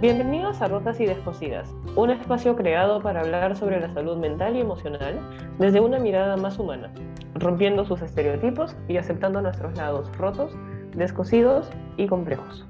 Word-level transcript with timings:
Bienvenidos 0.00 0.62
a 0.62 0.68
Rotas 0.68 0.98
y 0.98 1.04
Descosidas, 1.04 1.68
un 1.94 2.08
espacio 2.08 2.56
creado 2.56 3.02
para 3.02 3.20
hablar 3.20 3.54
sobre 3.54 3.78
la 3.78 3.92
salud 3.92 4.16
mental 4.16 4.56
y 4.56 4.60
emocional 4.60 5.20
desde 5.58 5.80
una 5.80 5.98
mirada 5.98 6.38
más 6.38 6.58
humana, 6.58 6.90
rompiendo 7.34 7.84
sus 7.84 8.00
estereotipos 8.00 8.74
y 8.88 8.96
aceptando 8.96 9.42
nuestros 9.42 9.76
lados 9.76 10.10
rotos, 10.16 10.56
descosidos 10.96 11.68
y 11.98 12.06
complejos. 12.06 12.64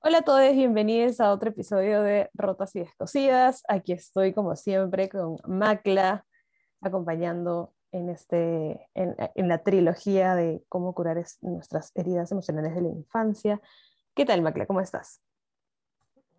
Hola 0.00 0.18
a 0.20 0.22
todos, 0.22 0.54
bienvenidos 0.54 1.20
a 1.20 1.32
otro 1.32 1.50
episodio 1.50 2.00
de 2.00 2.30
Rotas 2.32 2.74
y 2.76 2.80
Descosidas. 2.80 3.62
Aquí 3.68 3.92
estoy 3.92 4.32
como 4.32 4.56
siempre 4.56 5.10
con 5.10 5.36
Macla, 5.46 6.24
acompañando 6.80 7.71
en, 7.92 8.08
este, 8.08 8.88
en, 8.94 9.14
en, 9.34 9.48
la 9.48 9.58
trilogía 9.58 10.34
de 10.34 10.62
cómo 10.68 10.94
curar 10.94 11.22
nuestras 11.42 11.92
heridas 11.94 12.32
emocionales 12.32 12.74
de 12.74 12.82
la 12.82 12.88
infancia. 12.88 13.60
¿Qué 14.14 14.24
tal, 14.24 14.42
Macla? 14.42 14.66
¿Cómo 14.66 14.80
estás? 14.80 15.22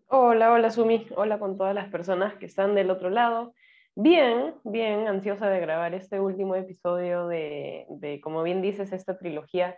Hola, 0.08 0.52
hola, 0.52 0.70
Sumi. 0.70 1.08
Hola 1.16 1.39
con 1.39 1.58
todas 1.58 1.73
las 1.73 1.89
personas 1.89 2.35
que 2.35 2.45
están 2.45 2.75
del 2.75 2.91
otro 2.91 3.09
lado. 3.09 3.53
Bien, 3.95 4.55
bien, 4.63 5.08
ansiosa 5.08 5.49
de 5.49 5.59
grabar 5.59 5.94
este 5.94 6.20
último 6.20 6.55
episodio 6.55 7.27
de, 7.27 7.85
de, 7.89 8.20
como 8.22 8.44
bien 8.44 8.61
dices, 8.61 8.91
esta 8.91 9.17
trilogía 9.17 9.77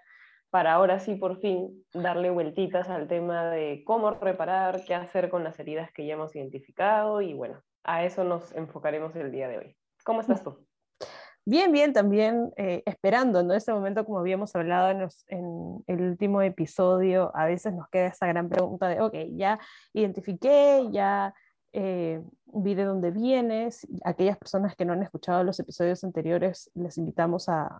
para 0.49 0.73
ahora 0.73 0.99
sí 0.99 1.15
por 1.15 1.41
fin 1.41 1.83
darle 1.93 2.29
vueltitas 2.29 2.87
al 2.89 3.09
tema 3.09 3.49
de 3.49 3.83
cómo 3.85 4.11
reparar, 4.11 4.85
qué 4.85 4.95
hacer 4.95 5.29
con 5.29 5.43
las 5.43 5.59
heridas 5.59 5.91
que 5.91 6.05
ya 6.05 6.13
hemos 6.13 6.33
identificado 6.33 7.21
y 7.21 7.33
bueno, 7.33 7.61
a 7.83 8.05
eso 8.05 8.23
nos 8.23 8.53
enfocaremos 8.53 9.15
el 9.17 9.33
día 9.33 9.49
de 9.49 9.57
hoy. 9.57 9.77
¿Cómo 10.05 10.21
estás 10.21 10.43
tú? 10.43 10.65
Bien, 11.47 11.71
bien, 11.71 11.93
también 11.93 12.51
eh, 12.57 12.81
esperando, 12.87 13.43
¿no? 13.43 13.53
Este 13.53 13.71
momento, 13.71 14.03
como 14.03 14.17
habíamos 14.17 14.55
hablado 14.55 14.89
en, 15.27 15.83
el 15.85 16.01
último 16.01 16.41
episodio, 16.41 17.31
a 17.35 17.45
veces 17.45 17.71
nos 17.71 17.87
queda 17.89 18.07
esa 18.07 18.25
gran 18.25 18.49
pregunta 18.49 18.87
de, 18.87 18.99
ok, 18.99 19.13
ya 19.33 19.59
identifiqué, 19.93 20.87
ya 20.91 21.35
eh, 21.71 22.19
vi 22.47 22.73
de 22.73 22.85
dónde 22.85 23.11
vienes. 23.11 23.87
Aquellas 24.03 24.39
personas 24.39 24.75
que 24.75 24.85
no 24.85 24.93
han 24.93 25.03
escuchado 25.03 25.43
los 25.43 25.59
episodios 25.59 26.03
anteriores, 26.03 26.71
les 26.73 26.97
invitamos 26.97 27.47
a, 27.47 27.79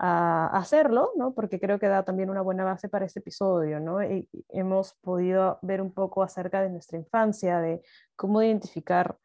hacerlo, 0.00 1.10
¿no? 1.16 1.34
Porque 1.34 1.58
creo 1.58 1.80
que 1.80 1.88
da 1.88 2.04
también 2.04 2.30
una 2.30 2.40
buena 2.40 2.62
base 2.64 2.88
para 2.88 3.04
este 3.04 3.18
episodio, 3.18 3.80
¿no? 3.80 3.98
Hemos 4.48 4.94
podido 5.02 5.58
ver 5.60 5.82
un 5.82 5.92
poco 5.92 6.22
acerca 6.22 6.62
de 6.62 6.70
nuestra 6.70 6.98
infancia, 6.98 7.58
de 7.60 7.82
cómo 8.14 8.40
identificar 8.40 9.18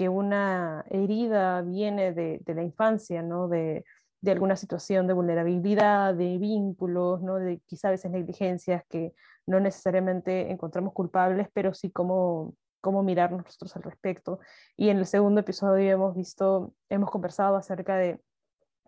que 0.00 0.08
una 0.08 0.82
herida 0.88 1.60
viene 1.60 2.14
de, 2.14 2.40
de 2.42 2.54
la 2.54 2.62
infancia, 2.62 3.20
¿no? 3.20 3.48
De, 3.48 3.84
de, 4.22 4.30
alguna 4.32 4.56
situación 4.56 5.06
de 5.06 5.12
vulnerabilidad, 5.12 6.14
de 6.14 6.38
vínculos, 6.38 7.20
¿no? 7.20 7.34
De 7.34 7.60
quizá 7.66 7.88
a 7.88 7.90
veces 7.90 8.10
negligencias 8.10 8.82
que 8.88 9.12
no 9.44 9.60
necesariamente 9.60 10.50
encontramos 10.50 10.94
culpables, 10.94 11.48
pero 11.52 11.74
sí 11.74 11.90
cómo, 11.90 12.54
cómo 12.80 13.02
mirar 13.02 13.30
nosotros 13.30 13.76
al 13.76 13.82
respecto. 13.82 14.40
Y 14.74 14.88
en 14.88 14.96
el 14.96 15.04
segundo 15.04 15.42
episodio 15.42 15.92
hemos 15.92 16.16
visto, 16.16 16.72
hemos 16.88 17.10
conversado 17.10 17.56
acerca 17.56 17.96
de 17.96 18.22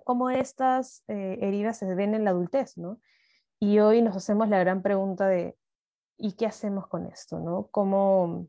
cómo 0.04 0.30
estas 0.30 1.04
eh, 1.08 1.36
heridas 1.42 1.76
se 1.76 1.94
ven 1.94 2.14
en 2.14 2.24
la 2.24 2.30
adultez, 2.30 2.78
¿no? 2.78 3.02
Y 3.60 3.80
hoy 3.80 4.00
nos 4.00 4.16
hacemos 4.16 4.48
la 4.48 4.60
gran 4.60 4.80
pregunta 4.80 5.28
de, 5.28 5.58
¿y 6.16 6.32
qué 6.36 6.46
hacemos 6.46 6.86
con 6.86 7.04
esto, 7.04 7.38
¿no? 7.38 7.66
¿Cómo, 7.70 8.48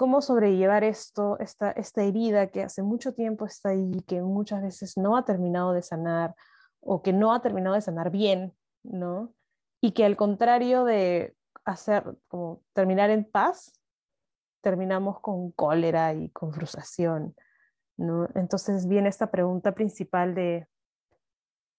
cómo 0.00 0.22
sobrellevar 0.22 0.82
esto, 0.82 1.38
esta, 1.40 1.72
esta 1.72 2.02
herida 2.02 2.46
que 2.46 2.62
hace 2.62 2.82
mucho 2.82 3.12
tiempo 3.12 3.44
está 3.44 3.68
ahí, 3.68 4.00
que 4.06 4.22
muchas 4.22 4.62
veces 4.62 4.96
no 4.96 5.14
ha 5.14 5.26
terminado 5.26 5.74
de 5.74 5.82
sanar 5.82 6.34
o 6.80 7.02
que 7.02 7.12
no 7.12 7.34
ha 7.34 7.42
terminado 7.42 7.74
de 7.74 7.82
sanar 7.82 8.10
bien, 8.10 8.54
¿no? 8.82 9.34
Y 9.82 9.92
que 9.92 10.06
al 10.06 10.16
contrario 10.16 10.84
de 10.84 11.36
hacer, 11.66 12.16
como 12.28 12.62
terminar 12.72 13.10
en 13.10 13.30
paz, 13.30 13.78
terminamos 14.62 15.20
con 15.20 15.50
cólera 15.50 16.14
y 16.14 16.30
con 16.30 16.54
frustración, 16.54 17.36
¿no? 17.98 18.26
Entonces 18.34 18.88
viene 18.88 19.10
esta 19.10 19.30
pregunta 19.30 19.72
principal 19.72 20.34
de 20.34 20.66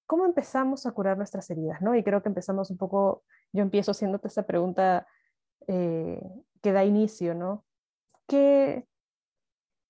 cómo 0.05 0.27
empezamos 0.27 0.85
a 0.85 0.91
curar 0.91 1.17
nuestras 1.17 1.49
heridas, 1.49 1.81
¿no? 1.81 1.95
Y 1.95 2.03
creo 2.03 2.21
que 2.21 2.29
empezamos 2.29 2.69
un 2.69 2.77
poco, 2.77 3.23
yo 3.51 3.63
empiezo 3.63 3.89
haciéndote 3.89 4.27
esta 4.27 4.43
pregunta 4.43 5.07
eh, 5.65 6.21
que 6.61 6.71
da 6.71 6.85
inicio, 6.85 7.33
¿no? 7.33 7.65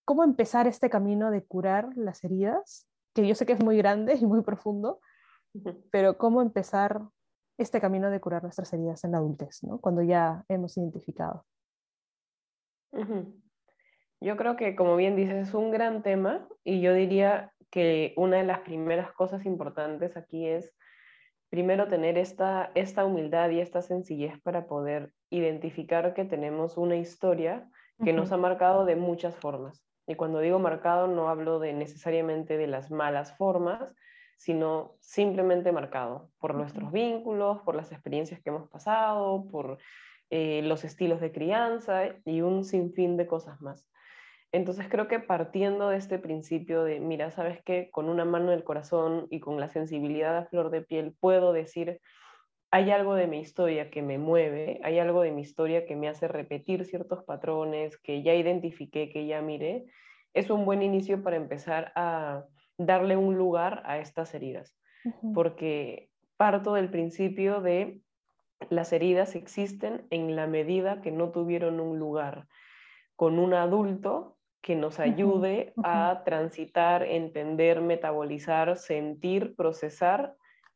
Cómo 0.06 0.24
empezar 0.24 0.68
este 0.68 0.90
camino 0.90 1.32
de 1.32 1.44
curar 1.44 1.90
las 1.96 2.24
heridas, 2.24 2.88
que 3.14 3.28
yo 3.28 3.36
sé 3.36 3.46
que 3.46 3.54
es 3.54 3.64
muy 3.64 3.78
grande 3.78 4.16
y 4.16 4.26
muy 4.26 4.42
profundo, 4.42 5.00
pero 5.92 6.18
cómo 6.18 6.42
empezar 6.42 7.02
este 7.58 7.80
camino 7.80 8.10
de 8.10 8.20
curar 8.20 8.44
nuestras 8.44 8.74
heridas 8.74 9.04
en 9.04 9.12
la 9.12 9.20
adultez, 9.20 9.64
¿no? 9.64 9.80
cuando 9.80 10.02
ya 10.02 10.44
hemos 10.48 10.78
identificado. 10.78 11.46
Yo 14.20 14.38
creo 14.38 14.56
que, 14.56 14.76
como 14.76 14.96
bien 14.96 15.16
dices, 15.16 15.48
es 15.48 15.54
un 15.54 15.72
gran 15.72 16.04
tema 16.04 16.48
y 16.64 16.82
yo 16.82 16.94
diría 16.94 17.54
que 17.70 18.14
una 18.18 18.38
de 18.38 18.44
las 18.44 18.60
primeras 18.60 19.12
cosas 19.14 19.46
importantes 19.46 20.18
aquí 20.18 20.48
es 20.48 20.74
primero 21.50 21.88
tener 21.88 22.18
esta, 22.18 22.72
esta 22.76 23.06
humildad 23.06 23.50
y 23.50 23.60
esta 23.60 23.82
sencillez 23.82 24.40
para 24.42 24.68
poder 24.68 25.14
identificar 25.30 26.14
que 26.14 26.26
tenemos 26.26 26.78
una 26.78 26.98
historia 26.98 27.70
que 28.04 28.14
nos 28.14 28.32
ha 28.32 28.38
marcado 28.38 28.86
de 28.86 28.96
muchas 28.96 29.36
formas. 29.36 29.84
Y 30.08 30.16
cuando 30.16 30.40
digo 30.40 30.60
marcado 30.60 31.08
no 31.08 31.30
hablo 31.30 31.60
de 31.60 31.74
necesariamente 31.74 32.58
de 32.58 32.68
las 32.68 32.92
malas 32.92 33.36
formas, 33.38 33.94
sino 34.38 34.96
simplemente 35.00 35.72
marcado 35.72 36.32
por 36.40 36.56
nuestros 36.56 36.92
vínculos, 36.92 37.62
por 37.62 37.76
las 37.76 37.92
experiencias 37.92 38.42
que 38.42 38.50
hemos 38.50 38.68
pasado, 38.70 39.46
por 39.52 39.78
eh, 40.32 40.62
los 40.64 40.84
estilos 40.84 41.22
de 41.22 41.32
crianza 41.32 42.16
y 42.26 42.42
un 42.42 42.64
sinfín 42.64 43.18
de 43.18 43.28
cosas 43.28 43.62
más. 43.62 43.88
Entonces 44.52 44.88
creo 44.90 45.08
que 45.08 45.20
partiendo 45.20 45.90
de 45.90 45.98
este 45.98 46.20
principio 46.20 46.84
de, 46.84 47.00
mira, 47.00 47.32
sabes 47.32 47.62
que 47.64 47.90
con 47.92 48.10
una 48.10 48.26
mano 48.26 48.52
en 48.52 48.58
el 48.58 48.64
corazón 48.64 49.28
y 49.30 49.40
con 49.40 49.60
la 49.60 49.70
sensibilidad 49.70 50.38
a 50.38 50.46
flor 50.46 50.72
de 50.72 50.82
piel 50.82 51.16
puedo 51.20 51.54
decir 51.54 52.02
hay 52.72 52.90
algo 52.92 53.16
de 53.16 53.28
mi 53.28 53.40
historia 53.40 53.92
que 53.92 54.02
me 54.02 54.18
mueve, 54.18 54.80
hay 54.84 54.98
algo 54.98 55.22
de 55.22 55.32
mi 55.32 55.42
historia 55.42 55.86
que 55.86 55.98
me 55.98 56.08
hace 56.08 56.30
repetir 56.30 56.86
ciertos 56.86 57.24
patrones 57.26 57.98
que 57.98 58.24
ya 58.24 58.34
identifiqué, 58.34 59.10
que 59.10 59.28
ya 59.28 59.42
miré, 59.42 59.86
es 60.34 60.50
un 60.50 60.64
buen 60.64 60.82
inicio 60.82 61.22
para 61.22 61.36
empezar 61.36 61.92
a 61.96 62.46
darle 62.78 63.18
un 63.18 63.38
lugar 63.38 63.84
a 63.86 64.00
estas 64.00 64.34
heridas, 64.34 64.74
porque 65.34 66.10
parto 66.38 66.74
del 66.74 66.90
principio 66.90 67.60
de 67.60 68.00
las 68.70 68.94
heridas 68.94 69.36
existen 69.36 70.08
en 70.10 70.38
la 70.38 70.48
medida 70.48 71.02
que 71.02 71.12
no 71.12 71.32
tuvieron 71.32 71.82
un 71.82 72.00
lugar 72.00 72.48
con 73.18 73.38
un 73.38 73.54
adulto 73.54 74.38
que 74.62 74.76
nos 74.76 75.00
ayude 75.00 75.74
a 75.84 76.22
transitar, 76.24 77.04
entender, 77.04 77.82
metabolizar, 77.82 78.78
sentir, 78.78 79.56
procesar 79.56 80.36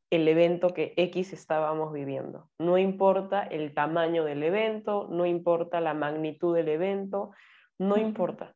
el 0.10 0.28
evento 0.28 0.70
que 0.74 0.94
X 0.98 1.34
estábamos 1.34 1.92
viviendo. 1.92 2.50
No 2.60 2.78
importa 2.78 3.44
el 3.44 3.74
tamaño 3.74 4.24
del 4.24 4.44
evento, 4.44 5.08
no 5.10 5.26
importa 5.26 5.82
la 5.82 5.94
magnitud 5.94 6.56
del 6.56 6.70
evento, 6.70 7.32
no 7.78 7.98
importa. 7.98 8.56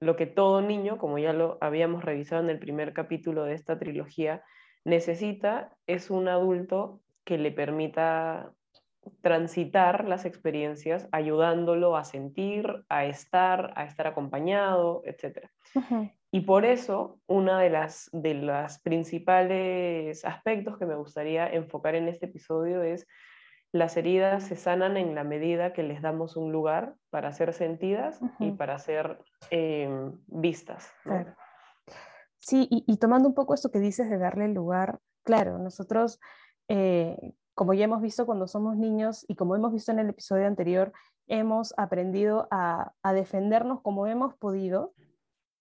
Lo 0.00 0.16
que 0.16 0.26
todo 0.26 0.60
niño, 0.62 0.98
como 0.98 1.18
ya 1.18 1.32
lo 1.32 1.58
habíamos 1.60 2.04
revisado 2.04 2.42
en 2.42 2.50
el 2.50 2.58
primer 2.58 2.92
capítulo 2.92 3.44
de 3.44 3.54
esta 3.54 3.78
trilogía, 3.78 4.42
necesita 4.84 5.76
es 5.86 6.10
un 6.10 6.28
adulto 6.28 7.00
que 7.24 7.38
le 7.38 7.52
permita 7.52 8.52
transitar 9.20 10.06
las 10.06 10.24
experiencias, 10.24 11.08
ayudándolo 11.12 11.96
a 11.96 12.04
sentir, 12.04 12.84
a 12.88 13.04
estar, 13.04 13.72
a 13.76 13.84
estar 13.84 14.06
acompañado, 14.06 15.02
etc. 15.04 15.48
Y 16.34 16.40
por 16.40 16.64
eso, 16.64 17.20
uno 17.26 17.58
de 17.58 17.68
las, 17.68 18.08
de 18.10 18.32
los 18.32 18.78
principales 18.78 20.24
aspectos 20.24 20.78
que 20.78 20.86
me 20.86 20.96
gustaría 20.96 21.46
enfocar 21.46 21.94
en 21.94 22.08
este 22.08 22.24
episodio 22.24 22.82
es 22.82 23.06
las 23.70 23.98
heridas 23.98 24.44
se 24.44 24.56
sanan 24.56 24.96
en 24.96 25.14
la 25.14 25.24
medida 25.24 25.74
que 25.74 25.82
les 25.82 26.00
damos 26.00 26.36
un 26.38 26.50
lugar 26.50 26.94
para 27.10 27.32
ser 27.32 27.52
sentidas 27.52 28.18
y 28.38 28.52
para 28.52 28.78
ser 28.78 29.18
em, 29.50 30.18
vistas. 30.26 30.90
Sí, 32.38 32.66
y, 32.70 32.96
tomando 32.96 33.28
un 33.28 33.34
poco 33.34 33.52
esto 33.52 33.70
que 33.70 33.78
dices 33.78 34.08
de 34.08 34.16
darle 34.16 34.48
lugar, 34.48 35.00
claro, 35.24 35.58
nosotros, 35.58 36.18
eh, 36.68 37.34
como 37.54 37.74
ya 37.74 37.84
hemos 37.84 38.00
visto 38.00 38.24
cuando 38.24 38.46
somos 38.46 38.76
niños 38.78 39.24
y 39.28 39.36
como 39.36 39.54
hemos 39.54 39.72
visto 39.72 39.92
en 39.92 39.98
el 39.98 40.08
episodio 40.08 40.46
anterior, 40.46 40.92
hemos 41.26 41.74
aprendido 41.76 42.48
a, 42.50 42.92
a 43.02 43.12
defendernos 43.12 43.82
como 43.82 44.06
hemos 44.06 44.34
podido 44.34 44.94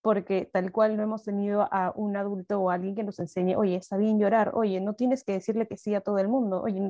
porque 0.01 0.49
tal 0.51 0.71
cual 0.71 0.97
no 0.97 1.03
hemos 1.03 1.23
tenido 1.23 1.67
a 1.71 1.93
un 1.95 2.17
adulto 2.17 2.59
o 2.59 2.69
alguien 2.69 2.95
que 2.95 3.03
nos 3.03 3.19
enseñe, 3.19 3.55
oye, 3.55 3.75
está 3.75 3.97
bien 3.97 4.19
llorar, 4.19 4.51
oye, 4.55 4.81
no 4.81 4.93
tienes 4.95 5.23
que 5.23 5.33
decirle 5.33 5.67
que 5.67 5.77
sí 5.77 5.93
a 5.95 6.01
todo 6.01 6.17
el 6.17 6.27
mundo, 6.27 6.61
oye, 6.61 6.81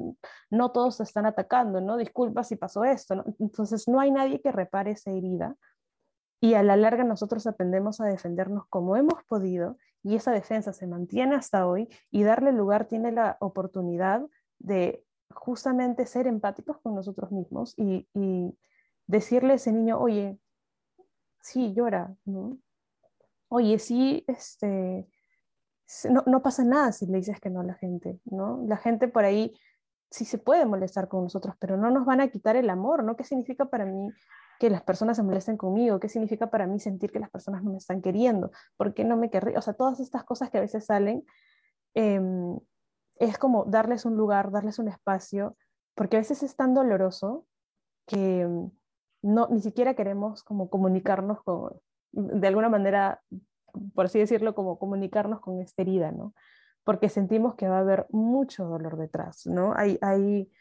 no 0.49 0.71
todos 0.71 0.97
se 0.97 1.03
están 1.03 1.25
atacando, 1.25 1.81
¿no? 1.81 1.97
Disculpa 1.97 2.43
si 2.43 2.55
pasó 2.55 2.83
esto, 2.83 3.23
Entonces 3.39 3.87
no 3.87 3.99
hay 3.99 4.11
nadie 4.11 4.41
que 4.41 4.51
repare 4.51 4.91
esa 4.91 5.11
herida 5.11 5.55
y 6.41 6.55
a 6.55 6.63
la 6.63 6.75
larga 6.75 7.03
nosotros 7.03 7.45
aprendemos 7.45 8.01
a 8.01 8.05
defendernos 8.05 8.65
como 8.67 8.97
hemos 8.97 9.23
podido 9.25 9.77
y 10.03 10.15
esa 10.15 10.31
defensa 10.31 10.73
se 10.73 10.87
mantiene 10.87 11.35
hasta 11.35 11.67
hoy 11.67 11.87
y 12.09 12.23
darle 12.23 12.51
lugar 12.51 12.85
tiene 12.85 13.11
la 13.11 13.37
oportunidad 13.39 14.25
de 14.57 15.05
justamente 15.33 16.07
ser 16.07 16.25
empáticos 16.25 16.79
con 16.79 16.95
nosotros 16.95 17.31
mismos 17.31 17.75
y, 17.77 18.07
decirle 19.07 19.53
a 19.53 19.55
ese 19.55 19.73
niño, 19.73 19.99
oye, 19.99 20.39
sí, 21.41 21.73
llora, 21.73 22.15
¿no? 22.23 22.57
Oye, 23.53 23.79
sí, 23.79 24.23
este, 24.27 25.09
no, 26.09 26.23
no, 26.25 26.41
pasa 26.41 26.63
nada 26.63 26.93
si 26.93 27.05
le 27.05 27.17
dices 27.17 27.41
que 27.41 27.49
no 27.49 27.59
a 27.59 27.65
la 27.65 27.73
gente, 27.73 28.17
¿no? 28.23 28.63
La 28.65 28.77
gente 28.77 29.09
por 29.09 29.25
ahí 29.25 29.53
sí 30.09 30.23
se 30.23 30.37
puede 30.37 30.65
molestar 30.65 31.09
con 31.09 31.23
nosotros, 31.23 31.55
pero 31.59 31.75
no 31.75 31.91
nos 31.91 32.05
van 32.05 32.21
a 32.21 32.29
quitar 32.29 32.55
el 32.55 32.69
amor, 32.69 33.03
¿no? 33.03 33.17
¿Qué 33.17 33.25
significa 33.25 33.65
para 33.65 33.85
mí 33.85 34.09
que 34.57 34.69
las 34.69 34.83
personas 34.83 35.17
se 35.17 35.23
molesten 35.23 35.57
conmigo? 35.57 35.99
¿Qué 35.99 36.07
significa 36.07 36.49
para 36.49 36.65
mí 36.65 36.79
sentir 36.79 37.11
que 37.11 37.19
las 37.19 37.29
personas 37.29 37.61
no 37.61 37.71
me 37.71 37.77
están 37.77 38.01
queriendo? 38.01 38.51
¿Por 38.77 38.93
qué 38.93 39.03
no 39.03 39.17
me 39.17 39.29
querría? 39.29 39.59
O 39.59 39.61
sea, 39.61 39.73
todas 39.73 39.99
estas 39.99 40.23
cosas 40.23 40.49
que 40.49 40.57
a 40.57 40.61
veces 40.61 40.85
salen, 40.85 41.25
em, 41.93 42.57
es 43.17 43.37
como 43.37 43.65
darles 43.65 44.05
un 44.05 44.15
lugar, 44.15 44.51
darles 44.51 44.79
un 44.79 44.87
espacio, 44.87 45.57
porque 45.93 46.15
a 46.15 46.19
veces 46.21 46.41
es 46.41 46.55
tan 46.55 46.73
doloroso 46.73 47.45
que 48.07 48.41
em, 48.43 48.71
no, 49.21 49.49
ni 49.49 49.61
siquiera 49.61 49.93
queremos 49.93 50.41
como 50.41 50.69
comunicarnos 50.69 51.43
con, 51.43 51.73
de 52.11 52.47
alguna 52.47 52.69
manera, 52.69 53.21
por 53.93 54.05
así 54.05 54.19
decirlo, 54.19 54.55
como 54.55 54.77
comunicarnos 54.79 55.39
con 55.39 55.59
esta 55.61 55.81
herida, 55.81 56.11
¿no? 56.11 56.33
Porque 56.83 57.09
sentimos 57.09 57.55
que 57.55 57.67
va 57.67 57.77
a 57.77 57.81
haber 57.81 58.07
mucho 58.09 58.65
dolor 58.65 58.97
detrás, 58.97 59.45
¿no? 59.45 59.73
Hay, 59.75 59.97
hay 60.01 60.51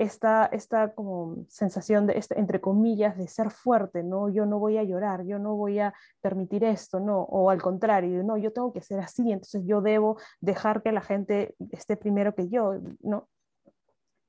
esta, 0.00 0.46
esta 0.46 0.94
como 0.94 1.44
sensación 1.48 2.06
de, 2.06 2.16
este, 2.16 2.40
entre 2.40 2.58
comillas, 2.58 3.18
de 3.18 3.28
ser 3.28 3.50
fuerte, 3.50 4.02
¿no? 4.02 4.30
Yo 4.30 4.46
no 4.46 4.58
voy 4.58 4.78
a 4.78 4.82
llorar, 4.82 5.24
yo 5.24 5.38
no 5.38 5.56
voy 5.56 5.78
a 5.78 5.92
permitir 6.22 6.64
esto, 6.64 7.00
¿no? 7.00 7.20
O 7.24 7.50
al 7.50 7.60
contrario, 7.60 8.24
no, 8.24 8.38
yo 8.38 8.50
tengo 8.50 8.72
que 8.72 8.80
ser 8.80 9.00
así, 9.00 9.30
entonces 9.30 9.62
yo 9.66 9.82
debo 9.82 10.16
dejar 10.40 10.82
que 10.82 10.90
la 10.90 11.02
gente 11.02 11.54
esté 11.70 11.98
primero 11.98 12.34
que 12.34 12.48
yo, 12.48 12.76
¿no? 13.00 13.28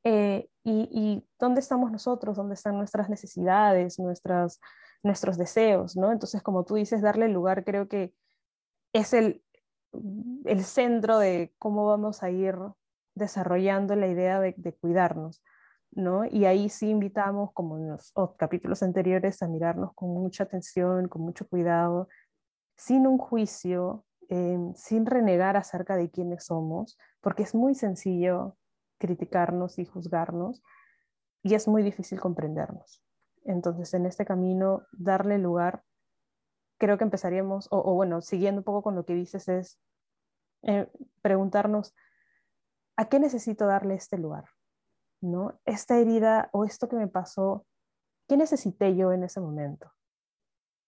Eh, 0.03 0.49
y, 0.65 0.89
y, 0.91 1.27
dónde 1.39 1.61
estamos 1.61 1.89
nosotros, 1.89 2.35
dónde 2.35 2.55
están 2.55 2.77
nuestras 2.77 3.09
necesidades, 3.09 3.97
nuestras, 3.97 4.59
nuestros 5.03 5.37
deseos, 5.37 5.95
¿no? 5.95 6.11
Entonces, 6.11 6.41
como 6.41 6.63
tú 6.63 6.75
dices, 6.75 7.01
darle 7.01 7.27
lugar 7.27 7.63
creo 7.63 7.87
que 7.87 8.13
es 8.93 9.13
el, 9.13 9.43
el 10.45 10.63
centro 10.63 11.17
de 11.17 11.53
cómo 11.57 11.85
vamos 11.85 12.23
a 12.23 12.29
ir 12.29 12.55
desarrollando 13.15 13.95
la 13.95 14.07
idea 14.07 14.39
de, 14.39 14.53
de 14.57 14.73
cuidarnos, 14.73 15.43
¿no? 15.91 16.25
Y 16.25 16.45
ahí 16.45 16.69
sí 16.69 16.89
invitamos, 16.89 17.51
como 17.53 17.77
en 17.77 17.89
los 17.89 18.13
capítulos 18.37 18.83
anteriores, 18.83 19.41
a 19.41 19.47
mirarnos 19.47 19.93
con 19.95 20.09
mucha 20.09 20.43
atención, 20.43 21.07
con 21.07 21.21
mucho 21.21 21.47
cuidado, 21.47 22.07
sin 22.75 23.07
un 23.07 23.17
juicio, 23.17 24.05
eh, 24.29 24.57
sin 24.75 25.05
renegar 25.05 25.57
acerca 25.57 25.97
de 25.97 26.09
quiénes 26.09 26.45
somos, 26.45 26.97
porque 27.19 27.43
es 27.43 27.53
muy 27.53 27.75
sencillo 27.75 28.55
criticarnos 28.97 29.77
y 29.77 29.85
juzgarnos 29.85 30.63
y 31.43 31.55
es 31.55 31.67
muy 31.67 31.83
difícil 31.83 32.19
comprendernos. 32.19 33.03
Entonces, 33.45 33.93
en 33.93 34.05
este 34.05 34.25
camino, 34.25 34.83
darle 34.91 35.37
lugar, 35.37 35.83
creo 36.77 36.97
que 36.97 37.03
empezaríamos, 37.03 37.67
o, 37.71 37.93
bueno, 37.93 38.21
siguiendo 38.21 38.61
un 38.61 38.65
poco 38.65 38.81
con 38.81 38.95
lo 38.95 39.05
que 39.05 39.13
dices, 39.13 39.47
es 39.47 39.79
eh, 40.63 40.89
preguntarnos, 41.21 41.95
¿a 42.97 43.09
qué 43.09 43.19
necesito 43.19 43.65
darle 43.65 43.95
este 43.95 44.17
lugar? 44.17 44.45
¿No? 45.21 45.59
Esta 45.65 45.97
herida 45.97 46.49
o 46.53 46.65
esto 46.65 46.89
que 46.89 46.95
me 46.95 47.07
pasó, 47.07 47.65
¿qué 48.27 48.37
necesité 48.37 48.95
yo 48.95 49.11
en 49.11 49.23
ese 49.23 49.39
momento? 49.39 49.91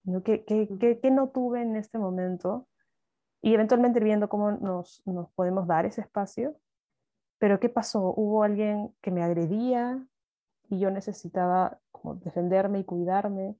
¿No? 0.03 0.23
¿Qué, 0.23 0.43
qué, 0.45 1.11
no 1.11 1.29
tuve 1.29 1.61
en 1.61 1.75
este 1.75 1.97
momento? 1.97 2.67
Y 3.41 3.53
eventualmente 3.53 3.99
viendo 3.99 4.29
cómo 4.29 4.51
nos, 4.51 5.01
nos 5.05 5.31
podemos 5.33 5.67
dar 5.67 5.85
ese 5.85 6.01
espacio. 6.01 6.55
Pero 7.37 7.59
¿qué 7.59 7.69
pasó? 7.69 8.13
¿Hubo 8.15 8.43
alguien 8.43 8.95
que 9.01 9.11
me 9.11 9.23
agredía? 9.23 10.03
Y 10.69 10.79
yo 10.79 10.91
necesitaba 10.91 11.79
como 11.91 12.15
defenderme 12.15 12.79
y 12.79 12.83
cuidarme. 12.83 13.55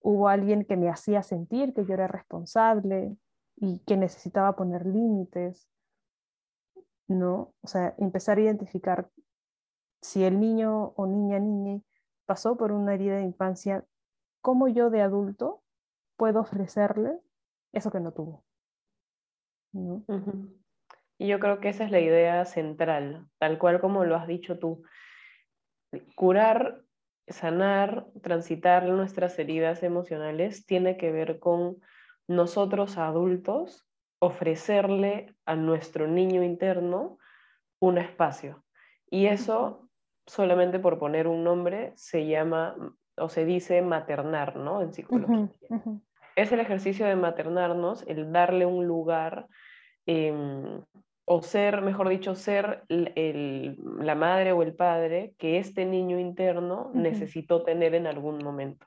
Hubo 0.00 0.28
alguien 0.28 0.64
que 0.64 0.76
me 0.76 0.88
hacía 0.88 1.22
sentir 1.22 1.74
que 1.74 1.84
yo 1.84 1.94
era 1.94 2.06
responsable 2.06 3.16
y 3.56 3.80
que 3.80 3.96
necesitaba 3.96 4.54
poner 4.56 4.86
límites, 4.86 5.68
¿no? 7.08 7.54
O 7.60 7.66
sea, 7.66 7.94
empezar 7.98 8.38
a 8.38 8.42
identificar 8.42 9.10
si 10.00 10.24
el 10.24 10.38
niño 10.38 10.92
o 10.96 11.06
niña, 11.06 11.38
niña 11.40 11.80
pasó 12.26 12.56
por 12.56 12.72
una 12.72 12.94
herida 12.94 13.16
de 13.16 13.22
infancia, 13.22 13.84
¿cómo 14.40 14.68
yo 14.68 14.90
de 14.90 15.02
adulto 15.02 15.62
puedo 16.16 16.40
ofrecerle 16.40 17.18
eso 17.72 17.90
que 17.90 18.00
no 18.00 18.12
tuvo? 18.12 18.44
Y 21.18 21.26
yo 21.26 21.40
creo 21.40 21.58
que 21.58 21.70
esa 21.70 21.84
es 21.84 21.90
la 21.90 22.00
idea 22.00 22.44
central, 22.44 23.28
tal 23.38 23.58
cual 23.58 23.80
como 23.80 24.04
lo 24.04 24.14
has 24.14 24.28
dicho 24.28 24.58
tú 24.58 24.82
curar, 26.14 26.82
sanar, 27.26 28.06
transitar 28.22 28.84
nuestras 28.88 29.38
heridas 29.38 29.82
emocionales 29.82 30.66
tiene 30.66 30.96
que 30.96 31.12
ver 31.12 31.38
con 31.38 31.78
nosotros 32.26 32.98
adultos 32.98 33.88
ofrecerle 34.20 35.34
a 35.46 35.54
nuestro 35.54 36.06
niño 36.06 36.42
interno 36.42 37.18
un 37.80 37.98
espacio. 37.98 38.64
Y 39.10 39.26
eso, 39.26 39.88
solamente 40.26 40.78
por 40.78 40.98
poner 40.98 41.28
un 41.28 41.44
nombre, 41.44 41.92
se 41.96 42.26
llama 42.26 42.76
o 43.16 43.28
se 43.28 43.44
dice 43.44 43.82
maternar, 43.82 44.56
¿no? 44.56 44.82
En 44.82 44.92
psicología. 44.92 45.48
Es 46.36 46.52
el 46.52 46.60
ejercicio 46.60 47.06
de 47.06 47.16
maternarnos, 47.16 48.04
el 48.06 48.32
darle 48.32 48.64
un 48.64 48.86
lugar 48.86 49.48
em, 50.06 50.82
o 51.30 51.42
ser, 51.42 51.82
mejor 51.82 52.08
dicho, 52.08 52.34
ser 52.34 52.84
la 52.88 54.14
madre 54.14 54.52
o 54.52 54.62
el 54.62 54.74
padre 54.74 55.34
que 55.36 55.58
este 55.58 55.84
niño 55.84 56.18
interno 56.18 56.90
necesitó 56.94 57.64
tener 57.64 57.94
en 57.94 58.06
algún 58.06 58.38
momento. 58.38 58.86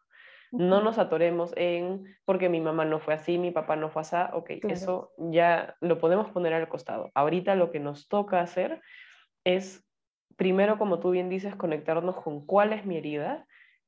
No 0.52 0.82
nos 0.82 0.98
atoremos 0.98 1.54
en, 1.56 2.04
porque 2.26 2.50
mi 2.50 2.60
mamá 2.60 2.84
no 2.84 3.00
fue 3.00 3.14
así, 3.14 3.38
mi 3.38 3.52
papá 3.52 3.76
no 3.76 3.90
fue 3.90 4.02
así, 4.02 4.16
ok, 4.34 4.50
eso 4.70 5.12
ya 5.18 5.76
lo 5.82 6.00
podemos 6.00 6.32
poner 6.32 6.54
al 6.54 6.68
costado. 6.68 7.12
Ahorita 7.14 7.54
lo 7.54 7.72
que 7.72 7.80
nos 7.80 8.08
toca 8.08 8.42
hacer 8.42 8.82
es, 9.44 9.88
primero, 10.36 10.80
como 10.80 11.00
tú 11.00 11.12
bien 11.12 11.30
dices, 11.30 11.56
conectarnos 11.56 12.16
con 12.22 12.44
cuál 12.44 12.74
es 12.74 12.88
mi 12.88 12.98
herida, 12.98 13.46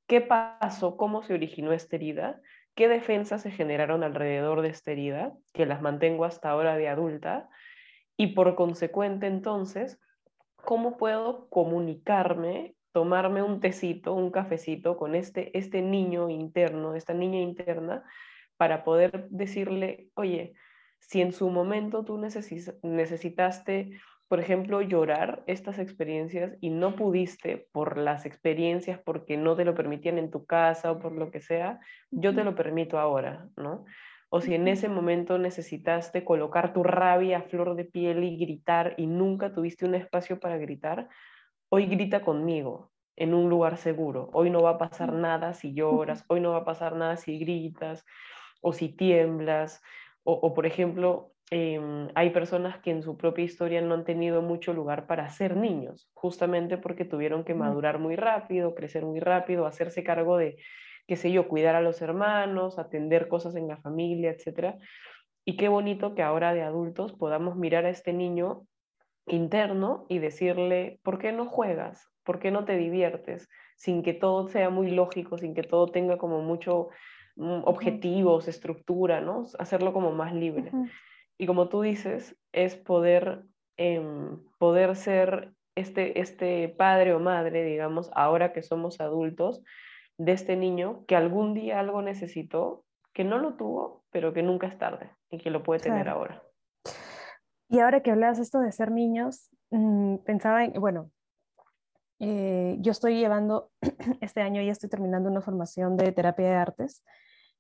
qué 0.08 0.22
pasó, 0.22 0.96
cómo 0.96 1.24
se 1.24 1.34
originó 1.34 1.74
esta 1.74 1.96
herida, 1.96 2.40
qué 2.76 2.88
defensas 2.88 3.42
se 3.42 3.50
generaron 3.50 4.04
alrededor 4.04 4.62
de 4.62 4.70
esta 4.70 4.92
herida, 4.92 5.34
que 5.54 5.66
las 5.66 5.82
mantengo 5.82 6.24
hasta 6.24 6.52
ahora 6.52 6.78
de 6.78 6.88
adulta, 6.88 7.50
y 8.24 8.28
por 8.28 8.56
consecuente, 8.56 9.28
entonces, 9.28 10.00
¿cómo 10.56 10.96
puedo 10.96 11.50
comunicarme, 11.50 12.74
tomarme 12.94 13.44
un 13.44 13.60
tecito, 13.60 14.14
un 14.14 14.32
cafecito 14.32 14.96
con 14.96 15.14
este, 15.14 15.58
este 15.58 15.82
niño 15.82 16.30
interno, 16.30 16.96
esta 16.96 17.14
niña 17.14 17.42
interna, 17.42 18.06
para 18.56 18.86
poder 18.86 19.28
decirle, 19.30 20.08
oye, 20.14 20.54
si 21.00 21.20
en 21.20 21.34
su 21.34 21.50
momento 21.50 22.06
tú 22.06 22.18
necesitaste, 22.18 24.00
por 24.30 24.40
ejemplo, 24.40 24.82
llorar 24.82 25.44
estas 25.46 25.78
experiencias 25.78 26.56
y 26.62 26.70
no 26.70 26.96
pudiste 26.96 27.68
por 27.74 27.98
las 27.98 28.26
experiencias, 28.26 29.02
porque 29.04 29.36
no 29.36 29.58
te 29.58 29.66
lo 29.66 29.76
permitían 29.76 30.18
en 30.18 30.32
tu 30.32 30.46
casa 30.46 30.94
o 30.94 31.00
por 31.00 31.12
lo 31.12 31.30
que 31.30 31.42
sea, 31.42 31.82
yo 32.10 32.34
te 32.34 32.46
lo 32.46 32.56
permito 32.56 33.00
ahora, 33.00 33.50
¿no? 33.58 33.84
O 34.36 34.42
si 34.42 34.56
en 34.56 34.68
ese 34.68 34.90
momento 34.90 35.38
necesitaste 35.38 36.26
colocar 36.26 36.74
tu 36.74 36.82
rabia 36.82 37.38
a 37.38 37.42
flor 37.44 37.76
de 37.76 37.86
piel 37.86 38.24
y 38.24 38.36
gritar 38.36 38.96
y 38.98 39.06
nunca 39.06 39.54
tuviste 39.54 39.86
un 39.86 39.94
espacio 39.94 40.40
para 40.40 40.58
gritar, 40.58 41.08
hoy 41.70 41.86
grita 41.86 42.24
conmigo 42.24 42.92
en 43.16 43.36
un 43.36 43.48
lugar 43.48 43.78
seguro. 43.78 44.32
Hoy 44.34 44.50
no 44.50 44.64
va 44.64 44.72
a 44.72 44.78
pasar 44.80 45.14
nada 45.14 45.54
si 45.54 45.76
lloras, 45.76 46.26
hoy 46.30 46.40
no 46.40 46.50
va 46.50 46.58
a 46.58 46.66
pasar 46.66 46.96
nada 46.96 47.16
si 47.16 47.38
gritas 47.38 48.04
o 48.60 48.74
si 48.74 48.90
tiemblas. 48.90 49.84
O, 50.24 50.56
por 50.56 50.66
ejemplo, 50.66 51.34
em, 51.52 52.08
hay 52.16 52.32
personas 52.32 52.80
que 52.80 52.90
en 52.90 53.04
su 53.04 53.18
propia 53.18 53.46
historia 53.46 53.82
no 53.82 53.94
han 53.94 54.04
tenido 54.04 54.42
mucho 54.42 54.74
lugar 54.74 55.06
para 55.06 55.30
ser 55.30 55.56
niños, 55.56 56.10
justamente 56.16 56.80
porque 56.80 57.06
tuvieron 57.06 57.44
que 57.44 57.54
madurar 57.54 58.00
muy 58.00 58.16
rápido, 58.16 58.74
crecer 58.74 59.06
muy 59.06 59.20
rápido, 59.20 59.68
hacerse 59.68 60.04
cargo 60.04 60.38
de 60.38 60.58
qué 61.08 61.16
sé 61.16 61.32
yo, 61.32 61.48
cuidar 61.48 61.76
a 61.76 61.82
los 61.82 62.02
hermanos, 62.02 62.80
atender 62.80 63.28
cosas 63.28 63.56
en 63.56 63.68
la 63.68 63.78
familia, 63.78 64.32
etc. 64.32 64.76
Y 65.46 65.58
qué 65.58 65.68
bonito 65.68 66.16
que 66.16 66.24
ahora 66.24 66.54
de 66.54 66.64
adultos 66.64 67.14
podamos 67.14 67.56
mirar 67.56 67.86
a 67.86 67.90
este 67.90 68.14
niño 68.14 68.66
interno 69.28 70.06
y 70.10 70.20
decirle, 70.20 71.00
¿por 71.04 71.20
qué 71.20 71.32
no 71.32 71.46
juegas? 71.46 72.10
¿Por 72.24 72.40
qué 72.40 72.52
no 72.52 72.66
te 72.66 72.78
diviertes? 72.78 73.50
Sin 73.76 74.04
que 74.04 74.14
todo 74.14 74.48
sea 74.48 74.70
muy 74.70 74.92
lógico, 74.92 75.38
sin 75.38 75.54
que 75.54 75.64
todo 75.64 75.88
tenga 75.88 76.18
como 76.18 76.42
mucho 76.42 76.90
mm, 77.36 77.62
objetivos, 77.66 78.48
estructura, 78.48 79.22
¿no? 79.22 79.46
Hacerlo 79.60 79.94
como 79.94 80.12
más 80.12 80.34
libre. 80.34 80.72
Y 81.38 81.46
como 81.46 81.68
tú 81.68 81.82
dices, 81.82 82.38
es 82.52 82.76
poder, 82.76 83.44
em, 83.78 84.40
poder 84.60 84.96
ser 84.96 85.52
este, 85.76 86.20
este 86.20 86.70
padre 86.70 87.14
o 87.14 87.20
madre, 87.20 87.64
digamos, 87.66 88.12
ahora 88.14 88.54
que 88.54 88.62
somos 88.62 89.02
adultos, 89.02 89.64
de 90.18 90.32
este 90.32 90.56
niño 90.56 91.06
que 91.08 91.16
algún 91.16 91.54
día 91.54 91.80
algo 91.80 92.02
necesitó, 92.02 92.86
que 93.14 93.24
no 93.24 93.38
lo 93.38 93.56
tuvo, 93.56 94.04
pero 94.12 94.34
que 94.34 94.44
nunca 94.44 94.68
es 94.68 94.78
tarde 94.78 95.12
y 95.30 95.38
que 95.38 95.50
lo 95.50 95.64
puede 95.64 95.80
tener 95.80 96.10
ahora. 96.10 96.44
Y 97.70 97.80
ahora 97.80 98.02
que 98.02 98.12
hablas 98.12 98.40
esto 98.40 98.60
de 98.60 98.72
ser 98.72 98.92
niños, 98.92 99.50
mm, 99.72 100.18
pensaba 100.18 100.64
en, 100.64 100.74
bueno, 100.74 101.12
eh, 102.20 102.78
yo 102.80 102.92
estoy 102.92 103.18
llevando, 103.20 103.72
este 104.22 104.42
año 104.42 104.62
ya 104.62 104.72
estoy 104.72 104.90
terminando 104.90 105.30
una 105.30 105.42
formación 105.42 105.98
de 105.98 106.12
terapia 106.12 106.46
de 106.46 106.56
artes 106.56 107.04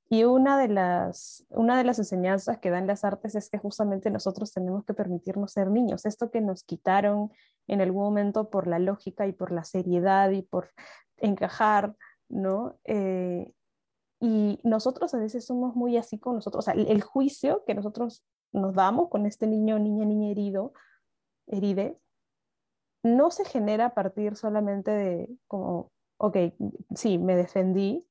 y 0.09 0.25
una 0.25 0.59
de, 0.59 0.67
las, 0.67 1.45
una 1.49 1.77
de 1.77 1.83
las 1.83 1.97
enseñanzas 1.97 2.59
que 2.59 2.69
dan 2.69 2.85
las 2.85 3.03
artes 3.03 3.35
es 3.35 3.49
que 3.49 3.57
justamente 3.57 4.11
nosotros 4.11 4.53
tenemos 4.53 4.85
que 4.85 4.93
permitirnos 4.93 5.53
ser 5.53 5.71
niños. 5.71 6.05
Esto 6.05 6.29
que 6.29 6.41
nos 6.41 6.63
quitaron 6.63 7.31
en 7.67 7.81
algún 7.81 8.03
momento 8.03 8.49
por 8.49 8.67
la 8.67 8.79
lógica 8.79 9.25
y 9.25 9.33
por 9.33 9.51
la 9.51 9.63
seriedad 9.63 10.29
y 10.29 10.43
por 10.43 10.69
encajar, 11.17 11.95
¿no? 12.33 12.79
Eh, 12.83 13.53
y 14.19 14.59
nosotros 14.63 15.13
a 15.13 15.19
veces 15.19 15.45
somos 15.45 15.75
muy 15.75 15.97
así 15.97 16.17
con 16.17 16.35
nosotros, 16.35 16.65
o 16.67 16.71
sea, 16.71 16.73
el, 16.73 17.01
juicio 17.01 17.63
que 17.65 17.75
nosotros 17.75 18.23
nos 18.51 18.73
damos 18.73 19.09
con 19.09 19.25
este 19.25 19.47
niño, 19.47 19.79
niña, 19.79 20.05
niña 20.05 20.31
herido, 20.31 20.73
heride, 21.47 21.99
no 23.03 23.31
se 23.31 23.45
genera 23.45 23.87
a 23.87 23.93
partir 23.93 24.35
solamente 24.35 24.91
de 24.91 25.29
como, 25.47 25.91
ok, 26.17 26.37
sí, 26.95 27.17
me 27.17 27.35
defendí, 27.35 28.07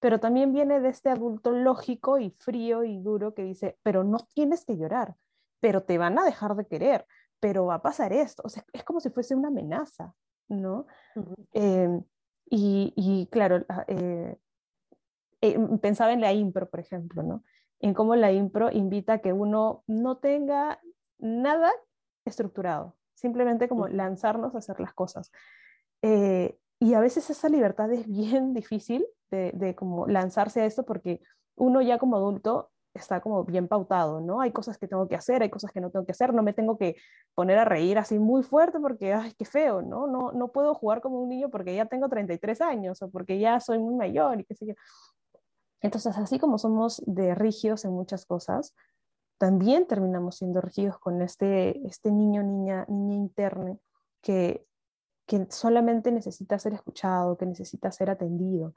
pero 0.00 0.20
también 0.20 0.52
viene 0.52 0.80
de 0.80 0.90
este 0.90 1.08
adulto 1.08 1.52
lógico 1.52 2.18
y 2.18 2.30
frío 2.38 2.84
y 2.84 3.00
duro 3.00 3.34
que 3.34 3.42
dice, 3.42 3.78
pero 3.82 4.04
no 4.04 4.18
tienes 4.34 4.66
que 4.66 4.76
llorar, 4.76 5.16
pero 5.60 5.84
te 5.84 5.96
van 5.96 6.18
a 6.18 6.24
dejar 6.24 6.56
de 6.56 6.66
querer, 6.66 7.06
pero 7.40 7.66
va 7.66 7.76
a 7.76 7.82
pasar 7.82 8.12
esto. 8.12 8.42
O 8.44 8.50
sea, 8.50 8.66
es 8.74 8.84
como 8.84 9.00
si 9.00 9.08
fuese 9.08 9.34
una 9.34 9.48
amenaza, 9.48 10.14
¿no? 10.48 10.86
Em, 11.52 12.04
y, 12.46 13.28
claro, 13.30 13.64
eh, 13.88 14.36
eh, 15.40 15.58
pensaba 15.80 16.12
en 16.12 16.20
la 16.20 16.32
impro, 16.32 16.68
por 16.68 16.80
ejemplo, 16.80 17.22
¿no? 17.22 17.42
En 17.80 17.94
cómo 17.94 18.14
la 18.16 18.32
impro 18.32 18.70
invita 18.70 19.14
a 19.14 19.18
que 19.18 19.32
uno 19.32 19.82
no 19.86 20.18
tenga 20.18 20.80
nada 21.18 21.72
estructurado, 22.24 22.96
simplemente 23.14 23.68
como 23.68 23.88
lanzarnos 23.88 24.54
a 24.54 24.58
hacer 24.58 24.80
las 24.80 24.94
cosas. 24.94 25.32
Eh, 26.02 26.58
y 26.78 26.94
a 26.94 27.00
veces 27.00 27.30
esa 27.30 27.48
libertad 27.48 27.90
es 27.92 28.06
bien 28.06 28.54
difícil 28.54 29.06
de, 29.30 29.74
como 29.74 30.06
lanzarse 30.06 30.60
a 30.60 30.64
esto 30.64 30.84
porque 30.84 31.20
uno 31.56 31.82
ya 31.82 31.98
como 31.98 32.16
adulto 32.16 32.70
está 32.94 33.20
como 33.20 33.44
bien 33.44 33.68
pautado, 33.68 34.20
¿no? 34.20 34.40
Hay 34.40 34.52
cosas 34.52 34.78
que 34.78 34.86
tengo 34.86 35.08
que 35.08 35.16
hacer, 35.16 35.42
hay 35.42 35.50
cosas 35.50 35.72
que 35.72 35.80
no 35.80 35.90
tengo 35.90 36.06
que 36.06 36.12
hacer, 36.12 36.32
no 36.32 36.42
me 36.42 36.52
tengo 36.52 36.78
que 36.78 36.96
poner 37.34 37.58
a 37.58 37.64
reír 37.64 37.98
así 37.98 38.18
muy 38.18 38.42
fuerte 38.42 38.78
porque, 38.80 39.12
ay, 39.12 39.34
qué 39.36 39.44
feo, 39.44 39.82
¿no? 39.82 40.06
No, 40.06 40.32
no 40.32 40.48
puedo 40.48 40.74
jugar 40.74 41.00
como 41.00 41.20
un 41.20 41.28
niño 41.28 41.50
porque 41.50 41.74
ya 41.74 41.86
tengo 41.86 42.08
33 42.08 42.60
años 42.60 43.02
o 43.02 43.10
porque 43.10 43.38
ya 43.38 43.60
soy 43.60 43.78
muy 43.78 43.94
mayor 43.94 44.40
y 44.40 44.44
qué 44.44 44.54
sé 44.54 44.66
yo. 44.66 44.74
Entonces, 45.80 46.16
así 46.16 46.38
como 46.38 46.58
somos 46.58 47.02
de 47.06 47.34
rígidos 47.34 47.84
en 47.84 47.92
muchas 47.92 48.24
cosas, 48.26 48.74
también 49.38 49.86
terminamos 49.86 50.36
siendo 50.36 50.60
rígidos 50.60 50.98
con 50.98 51.20
este, 51.20 51.86
este 51.86 52.10
niño, 52.10 52.42
niña, 52.42 52.86
niña 52.88 53.16
interna 53.16 53.76
que, 54.22 54.64
que 55.26 55.46
solamente 55.50 56.12
necesita 56.12 56.58
ser 56.58 56.74
escuchado, 56.74 57.36
que 57.36 57.44
necesita 57.44 57.90
ser 57.90 58.10
atendido, 58.10 58.72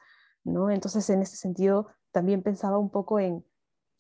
entonces, 0.72 1.10
en 1.10 1.22
ese 1.22 1.36
sentido, 1.36 1.88
también 2.12 2.42
pensaba 2.42 2.78
un 2.78 2.90
poco 2.90 3.20
en 3.20 3.46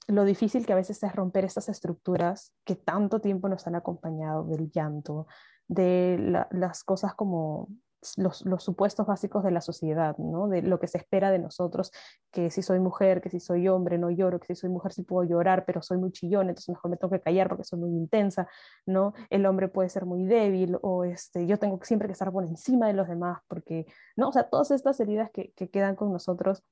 lo 0.07 0.23
difícil 0.23 0.65
que 0.65 0.73
a 0.73 0.77
veces 0.77 1.01
es 1.03 1.15
romper 1.15 1.45
estas 1.45 1.69
estructuras 1.69 2.53
que 2.63 2.75
tanto 2.75 3.19
tiempo 3.19 3.49
nos 3.49 3.67
han 3.67 3.75
acompañado 3.75 4.45
del 4.45 4.71
llanto, 4.71 5.27
de 5.67 6.45
las 6.51 6.83
cosas 6.83 7.13
como 7.13 7.67
los, 8.15 8.43
supuestos 8.63 9.05
básicos 9.05 9.43
de 9.43 9.51
la 9.51 9.59
sociedad, 9.59 10.17
¿no? 10.17 10.47
de 10.47 10.61
lo 10.61 10.79
que 10.79 10.87
se 10.87 10.97
espera 10.97 11.31
de 11.31 11.39
nosotros, 11.39 11.91
que 12.31 12.49
si 12.51 12.61
soy 12.61 12.79
mujer, 12.79 13.21
que 13.21 13.29
si 13.29 13.39
soy 13.39 13.67
hombre 13.67 13.97
no 13.97 14.09
lloro, 14.09 14.39
que 14.39 14.47
si 14.47 14.55
soy 14.55 14.69
mujer 14.69 14.93
sí 14.93 15.03
puedo 15.03 15.27
llorar, 15.27 15.65
pero 15.65 15.81
soy 15.81 15.97
muy 15.97 16.11
chillón, 16.11 16.49
entonces 16.49 16.69
mejor 16.69 16.91
me 16.91 16.97
tengo 16.97 17.11
que 17.11 17.21
callar 17.21 17.49
porque 17.49 17.63
soy 17.63 17.79
muy 17.79 17.91
intensa, 17.91 18.47
¿no? 18.85 19.13
el 19.29 19.45
hombre 19.45 19.67
puede 19.67 19.89
ser 19.89 20.05
muy 20.05 20.23
débil 20.25 20.77
o 20.81 21.03
este, 21.03 21.47
yo 21.47 21.57
tengo 21.59 21.79
siempre 21.83 22.07
que 22.07 22.13
estar 22.13 22.31
por 22.31 22.45
encima 22.45 22.87
de 22.87 22.93
los 22.93 23.07
demás, 23.07 23.41
porque, 23.47 23.85
¿no? 24.15 24.29
o 24.29 24.31
sea, 24.31 24.49
todas 24.49 24.71
estas 24.71 24.99
heridas 24.99 25.29
que, 25.31 25.51
que 25.53 25.69
quedan 25.69 25.95
con 25.95 26.11
nosotros 26.11 26.63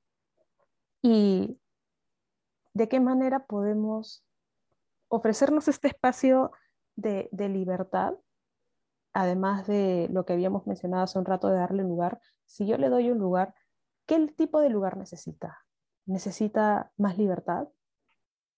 y 1.02 1.58
de 2.76 2.88
qué 2.88 3.00
manera 3.00 3.46
podemos 3.46 4.22
ofrecernos 5.08 5.66
este 5.66 5.88
espacio 5.88 6.52
de, 6.94 7.30
libertad 7.32 8.14
además 9.14 9.66
de 9.66 10.08
lo 10.10 10.26
que 10.26 10.34
habíamos 10.34 10.66
mencionado 10.66 11.04
hace 11.04 11.18
un 11.18 11.24
rato 11.24 11.48
de 11.48 11.56
darle 11.56 11.84
lugar, 11.84 12.20
si 12.44 12.66
yo 12.66 12.76
le 12.76 12.90
doy 12.90 13.10
un 13.10 13.16
lugar, 13.16 13.54
¿qué 14.04 14.26
tipo 14.36 14.60
de 14.60 14.68
lugar 14.68 14.98
necesita? 14.98 15.64
¿Necesita 16.04 16.92
más 16.98 17.16
libertad? 17.16 17.66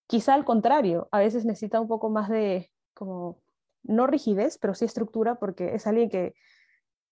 Quizá 0.08 0.34
al 0.34 0.44
contrario, 0.44 1.08
a 1.12 1.20
veces 1.20 1.44
necesita 1.44 1.80
un 1.80 1.86
poco 1.86 2.10
más 2.10 2.28
de, 2.28 2.72
como, 2.94 3.40
no 3.84 4.08
rigidez, 4.08 4.58
pero 4.58 4.74
sí 4.74 4.84
estructura, 4.84 5.36
porque 5.36 5.76
es 5.76 5.86
alguien 5.86 6.10
que 6.10 6.34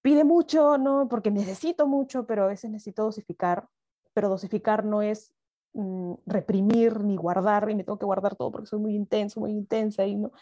pide 0.02 0.24
mucho, 0.24 0.76
no, 0.76 1.06
porque 1.08 1.30
necesito 1.30 1.86
mucho, 1.86 2.26
pero 2.26 2.42
a 2.42 2.48
veces 2.48 2.72
necesito 2.72 3.04
dosificar, 3.04 3.68
pero 4.12 4.28
dosificar 4.28 4.84
no 4.84 5.02
es 5.02 5.35
mm, 5.76 6.14
reprimir 6.26 7.04
ni 7.04 7.16
guardar, 7.16 7.70
y 7.70 7.74
me 7.74 7.84
tengo 7.84 7.98
que 7.98 8.06
guardar 8.06 8.36
todo 8.36 8.50
porque 8.50 8.66
soy 8.66 8.80
muy 8.80 8.94
intenso, 8.94 9.40
muy 9.40 9.52
intensa, 9.52 10.06
y 10.06 10.16
no, 10.16 10.32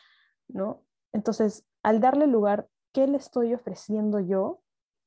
¿no? 0.48 0.82
Entonces, 1.12 1.64
al 1.82 2.00
darle 2.00 2.26
lugar, 2.26 2.68
¿qué 2.92 3.06
le 3.06 3.18
estoy 3.18 3.54
ofreciendo 3.54 4.20
yo 4.20 4.62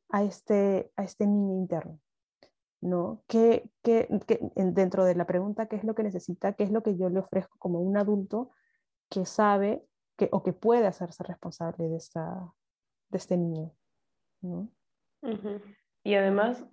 a 0.09 0.23
este, 0.23 0.91
a 0.95 1.03
este 1.03 1.27
niño 1.27 1.55
interno? 1.55 1.99
¿No? 2.79 3.23
¿Qué, 3.27 3.69
qué, 3.81 4.07
dentro 4.55 5.03
de 5.03 5.15
la 5.15 5.25
pregunta, 5.25 5.65
¿qué 5.65 5.75
es 5.75 5.83
lo 5.83 5.95
que 5.95 6.03
necesita? 6.03 6.53
¿Qué 6.53 6.63
es 6.63 6.71
lo 6.71 6.83
que 6.83 6.95
yo 6.95 7.09
le 7.09 7.19
ofrezco 7.19 7.57
como 7.57 7.81
un 7.81 7.97
adulto 7.97 8.51
que 9.09 9.25
sabe 9.25 9.83
que, 10.15 10.29
o 10.31 10.43
que 10.43 10.53
puede 10.53 10.85
hacerse 10.85 11.23
responsable 11.23 11.89
de, 11.89 11.97
esta, 11.97 12.53
de 13.09 13.17
este 13.17 13.35
niño? 13.35 13.71
Y 16.03 16.15
además, 16.15 16.63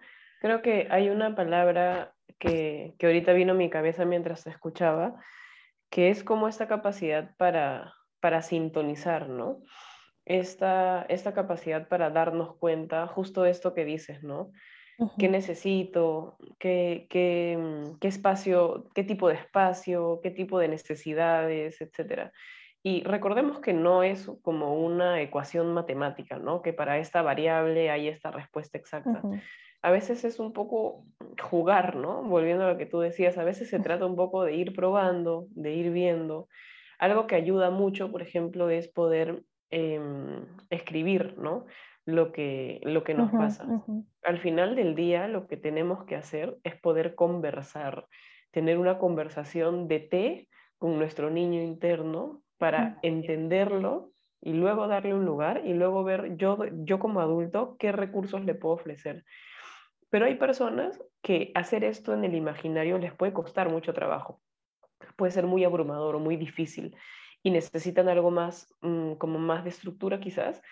creo 0.41 0.63
que 0.63 0.89
hay 0.91 1.09
una 1.09 1.35
palabra 1.35 2.14
que, 2.39 2.95
que 2.99 3.07
ahorita 3.07 3.33
vino 3.33 3.53
a 3.53 3.57
mi 3.57 3.71
cabeza 3.71 4.05
mientras 4.05 4.45
te 4.45 4.51
escuchaba, 4.51 5.21
que 5.91 6.11
es 6.11 6.25
como 6.25 6.49
esta 6.49 6.69
capacidad 6.69 7.37
para, 7.37 7.95
para 8.21 8.43
sintonizar, 8.43 9.29
¿no? 9.29 9.61
esta, 10.27 11.05
esta 11.09 11.35
capacidad 11.35 11.89
para 11.89 12.11
darnos 12.11 12.57
cuenta, 12.57 13.07
justo 13.07 13.45
esto 13.45 13.75
que 13.75 13.85
dices, 13.85 14.23
¿no? 14.23 14.51
¿Qué 15.19 15.29
necesito? 15.29 16.37
¿Qué, 16.59 17.09
qué, 17.11 17.59
mm, 17.59 17.99
¿Qué, 17.99 18.07
espacio? 18.07 18.89
¿Qué 18.95 19.03
tipo 19.03 19.29
de 19.29 19.35
espacio? 19.35 20.21
¿Qué 20.23 20.31
tipo 20.31 20.61
de 20.61 20.69
necesidades? 20.69 21.81
Etcétera. 21.81 22.33
Y 22.81 23.03
recordemos 23.03 23.59
que 23.59 23.73
no 23.73 24.05
es 24.05 24.31
como 24.43 24.75
una 24.75 25.21
ecuación 25.21 25.75
matemática, 25.75 26.39
¿no? 26.39 26.63
Que 26.63 26.73
para 26.73 26.99
esta 26.99 27.23
variable 27.23 27.91
hay 27.91 28.07
esta 28.07 28.31
respuesta 28.31 28.79
exacta. 28.79 29.21
A 29.85 29.91
veces 29.91 30.25
es 30.25 30.39
un 30.39 30.53
poco 30.53 31.05
jugar, 31.41 31.97
¿no? 31.97 32.23
Volviendo 32.23 32.65
a 32.65 32.73
lo 32.73 32.79
que 32.79 32.87
tú 32.87 33.01
decías, 33.01 33.39
a 33.39 33.45
veces 33.45 33.69
se 33.69 33.81
trata 33.81 34.07
un 34.07 34.17
poco 34.17 34.45
de 34.45 34.55
ir 34.55 34.75
probando, 34.75 35.47
de 35.51 35.75
ir 35.75 35.91
viendo. 35.93 36.49
Algo 36.99 37.27
que 37.27 37.35
ayuda 37.35 37.71
mucho, 37.71 38.11
por 38.11 38.23
ejemplo, 38.23 38.71
es 38.71 38.89
poder 38.89 39.45
Em, 39.77 40.47
escribir, 40.71 41.37
¿no? 41.37 41.67
Lo 42.07 42.31
que, 42.31 42.81
lo 42.85 43.03
que 43.03 43.13
nos 43.13 43.33
pasa. 43.33 43.67
Al 44.23 44.39
final 44.39 44.77
del 44.77 44.95
día, 44.95 45.27
lo 45.27 45.49
que 45.49 45.57
tenemos 45.57 46.05
que 46.05 46.15
hacer 46.15 46.59
es 46.63 46.77
poder 46.81 47.17
conversar, 47.17 48.07
tener 48.53 48.79
una 48.79 48.99
conversación 48.99 49.89
de 49.89 49.99
té 49.99 50.49
con 50.79 50.97
nuestro 50.97 51.29
niño 51.29 51.61
interno 51.61 52.45
para 52.57 53.01
entenderlo 53.03 54.13
y 54.41 54.53
luego 54.53 54.87
darle 54.87 55.13
un 55.13 55.25
lugar 55.25 55.63
y 55.65 55.75
luego 55.75 56.05
ver 56.05 56.37
yo, 56.37 56.57
yo 56.85 57.01
como 57.01 57.19
adulto 57.19 57.77
qué 57.77 57.91
recursos 57.91 58.45
le 58.45 58.55
puedo 58.55 58.75
ofrecer. 58.75 59.25
Pero 60.15 60.27
hay 60.27 60.37
personas 60.37 61.03
que 61.23 61.51
hacer 61.57 61.83
esto 61.83 62.15
en 62.15 62.23
el 62.23 62.37
imaginario 62.37 62.99
les 62.99 63.13
puede 63.13 63.33
costar 63.33 63.69
mucho 63.69 63.93
trabajo, 63.93 64.41
puede 65.17 65.33
ser 65.33 65.45
muy 65.45 65.65
abrumador 65.65 66.15
o 66.15 66.21
muy 66.21 66.37
difícil 66.37 66.97
y 67.43 67.51
necesitan 67.51 68.09
algo 68.09 68.31
más, 68.31 68.73
mm, 68.81 69.15
como 69.15 69.41
más 69.41 69.65
de 69.65 69.71
estructura 69.71 70.21
quizás. 70.21 70.63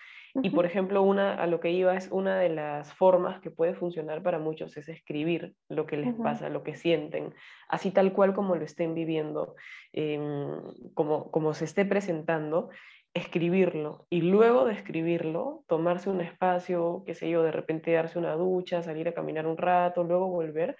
Y 0.41 0.49
por 0.49 0.65
ejemplo, 0.65 1.01
una, 1.01 1.35
a 1.35 1.45
lo 1.45 1.59
que 1.59 1.71
iba 1.71 1.93
es 1.93 2.07
una 2.09 2.39
de 2.39 2.47
las 2.47 2.93
formas 2.93 3.41
que 3.41 3.51
puede 3.51 3.75
funcionar 3.75 4.23
para 4.23 4.39
muchos 4.39 4.77
es 4.77 4.87
escribir 4.87 5.53
lo 5.67 5.87
que 5.87 5.97
les 5.97 6.15
pasa, 6.15 6.47
lo 6.47 6.63
que 6.63 6.75
sienten, 6.75 7.35
así 7.67 7.91
tal 7.91 8.13
cual 8.13 8.33
como 8.33 8.55
lo 8.55 8.63
estén 8.63 8.95
viviendo, 8.95 9.55
em, 9.91 10.57
como, 10.93 11.29
como 11.31 11.53
se 11.53 11.65
esté 11.65 11.83
presentando, 11.83 12.69
escribirlo 13.13 14.07
y 14.09 14.21
luego 14.21 14.65
de 14.65 14.73
escribirlo, 14.73 15.63
tomarse 15.67 16.09
un 16.09 16.21
espacio, 16.21 17.03
qué 17.05 17.13
sé 17.13 17.29
yo, 17.29 17.43
de 17.43 17.51
repente 17.51 17.91
darse 17.91 18.17
una 18.17 18.33
ducha, 18.33 18.81
salir 18.81 19.07
a 19.07 19.13
caminar 19.13 19.45
un 19.45 19.57
rato, 19.57 20.03
luego 20.03 20.27
volver 20.29 20.77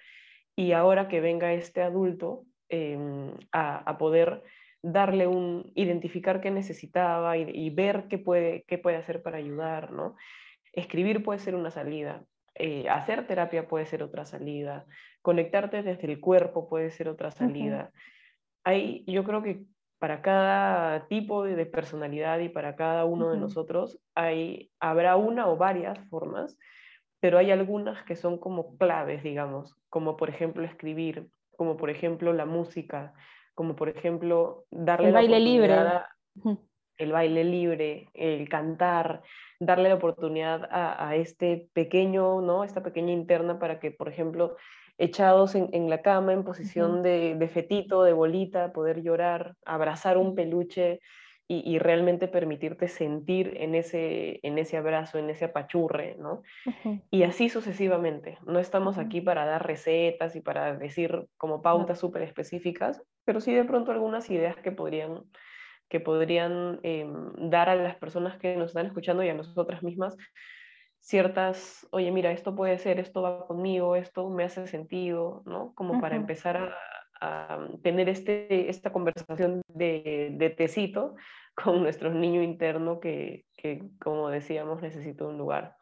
y 0.56 0.72
ahora 0.72 1.08
que 1.08 1.20
venga 1.20 1.52
este 1.52 1.82
adulto 1.82 2.44
em, 2.68 3.32
a, 3.52 3.78
a 3.78 3.98
poder 3.98 4.42
darle 4.84 5.26
un, 5.26 5.72
identificar 5.74 6.42
qué 6.42 6.50
necesitaba 6.50 7.38
y, 7.38 7.70
ver 7.70 8.06
qué 8.08 8.18
puede, 8.18 8.64
qué 8.68 8.76
puede 8.76 8.98
hacer 8.98 9.22
para 9.22 9.38
ayudar, 9.38 9.90
¿no? 9.92 10.14
Escribir 10.72 11.22
puede 11.22 11.38
ser 11.38 11.54
una 11.54 11.70
salida, 11.70 12.22
eh, 12.54 12.86
hacer 12.90 13.26
terapia 13.26 13.66
puede 13.66 13.86
ser 13.86 14.02
otra 14.02 14.26
salida, 14.26 14.84
conectarte 15.22 15.82
desde 15.82 16.06
el 16.06 16.20
cuerpo 16.20 16.68
puede 16.68 16.90
ser 16.90 17.08
otra 17.08 17.30
salida. 17.30 17.92
Hay, 18.62 19.04
yo 19.06 19.24
creo 19.24 19.42
que 19.42 19.64
para 20.04 20.20
cada 20.20 21.06
tipo 21.08 21.44
de, 21.44 21.64
personalidad 21.64 22.38
y 22.40 22.50
para 22.50 22.76
cada 22.76 23.06
uno 23.06 23.30
de 23.30 23.38
nosotros 23.38 23.98
hay, 24.14 24.70
habrá 24.78 25.16
una 25.16 25.48
o 25.48 25.56
varias 25.56 25.98
formas, 26.10 26.58
pero 27.20 27.38
hay 27.38 27.50
algunas 27.50 28.04
que 28.04 28.14
son 28.14 28.36
como 28.36 28.76
claves, 28.76 29.22
digamos, 29.22 29.74
como 29.88 30.18
por 30.18 30.28
ejemplo 30.28 30.62
escribir, 30.62 31.30
como 31.56 31.78
por 31.78 31.88
ejemplo 31.88 32.34
la 32.34 32.44
música, 32.44 33.14
como 33.54 33.76
por 33.76 33.88
ejemplo 33.88 34.66
darle 34.70 35.08
el 35.08 35.14
baile 35.14 35.40
libre. 35.40 35.74
El 36.98 37.12
baile 37.12 37.44
libre, 37.44 38.08
el 38.14 38.48
cantar, 38.48 39.22
darle 39.60 39.88
la 39.88 39.96
oportunidad 39.96 40.68
a, 40.70 41.14
este 41.16 41.68
pequeño, 41.72 42.40
¿no? 42.40 42.64
Esta 42.64 42.82
pequeña 42.82 43.12
interna 43.12 43.58
para 43.58 43.80
que, 43.80 43.90
por 43.90 44.08
ejemplo, 44.08 44.56
echados 44.98 45.54
en, 45.54 45.90
la 45.90 46.02
cama 46.02 46.32
en 46.32 46.44
posición 46.44 47.02
de, 47.02 47.34
de, 47.34 47.48
fetito, 47.48 48.04
de 48.04 48.12
bolita, 48.12 48.72
poder 48.72 49.02
llorar, 49.02 49.54
abrazar 49.64 50.18
un 50.18 50.34
peluche 50.34 51.00
y, 51.46 51.78
realmente 51.78 52.26
permitirte 52.26 52.88
sentir 52.88 53.54
en 53.58 53.74
ese, 53.74 54.40
en 54.42 54.56
ese 54.56 54.78
abrazo, 54.78 55.18
en 55.18 55.28
ese 55.28 55.44
apachurre, 55.44 56.16
¿no? 56.18 56.42
Y 57.10 57.24
así 57.24 57.50
sucesivamente. 57.50 58.38
No 58.46 58.58
estamos 58.58 58.96
aquí 58.96 59.20
para 59.20 59.44
dar 59.44 59.66
recetas 59.66 60.36
y 60.36 60.40
para 60.40 60.74
decir 60.74 61.26
como 61.36 61.60
pautas 61.60 61.98
súper 61.98 62.22
específicas, 62.22 63.02
pero 63.26 63.40
sí 63.40 63.52
de 63.52 63.64
pronto 63.64 63.92
algunas 63.92 64.30
ideas 64.30 64.56
que 64.56 64.72
podrían 64.72 65.24
que 65.88 66.00
podrían 66.00 66.80
em, 66.82 67.32
dar 67.50 67.68
a 67.68 67.76
las 67.76 67.96
personas 67.96 68.38
que 68.38 68.56
nos 68.56 68.68
están 68.68 68.86
escuchando 68.86 69.22
y 69.22 69.28
a 69.28 69.34
nosotras 69.34 69.82
mismas 69.82 70.16
ciertas, 71.00 71.86
oye, 71.90 72.10
mira, 72.10 72.32
esto 72.32 72.56
puede 72.56 72.78
ser, 72.78 72.98
esto 72.98 73.20
va 73.20 73.46
conmigo, 73.46 73.94
esto 73.94 74.30
me 74.30 74.44
hace 74.44 74.66
sentido, 74.66 75.42
¿no? 75.44 75.74
Como 75.74 76.00
para 76.00 76.16
empezar 76.16 76.56
a, 76.56 77.68
tener 77.82 78.08
este, 78.10 78.68
esta 78.68 78.92
conversación 78.92 79.62
de, 79.68 80.30
de 80.32 80.50
tecito 80.50 81.14
con 81.54 81.82
nuestro 81.82 82.10
niño 82.12 82.42
interno 82.42 83.00
que, 83.00 83.46
que, 83.56 83.82
como 84.02 84.28
decíamos, 84.28 84.82
necesita 84.82 85.24
un 85.24 85.38
lugar. 85.38 85.76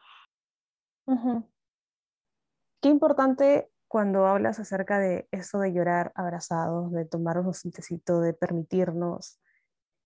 Qué 2.80 2.88
importante 2.88 3.68
cuando 3.88 4.26
hablas 4.26 4.59
acerca 4.59 4.99
de 4.99 5.28
eso 5.32 5.59
de 5.59 5.73
llorar 5.73 6.12
abrazados, 6.14 6.92
de 6.92 7.04
tomarnos 7.04 7.64
un 7.64 7.73
tecito, 7.73 8.21
de 8.21 8.35
permitirnos. 8.35 9.40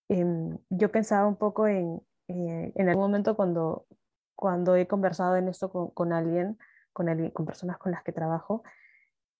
Em, 0.09 0.59
yo 0.71 0.91
pensaba 0.91 1.27
un 1.27 1.37
poco 1.37 1.67
en, 1.67 2.01
eh, 2.29 2.73
en 2.75 2.89
algún 2.89 3.05
momento 3.05 3.37
cuando, 3.37 3.87
cuando 4.35 4.77
he 4.77 4.87
conversado 4.87 5.37
en 5.37 5.49
esto 5.49 5.71
con, 5.71 6.13
alguien, 6.13 6.59
con, 6.93 7.09
alguien, 7.09 7.31
con 7.31 7.47
personas 7.47 7.79
con 7.79 7.93
las 7.93 8.03
que 8.03 8.13
trabajo, 8.13 8.63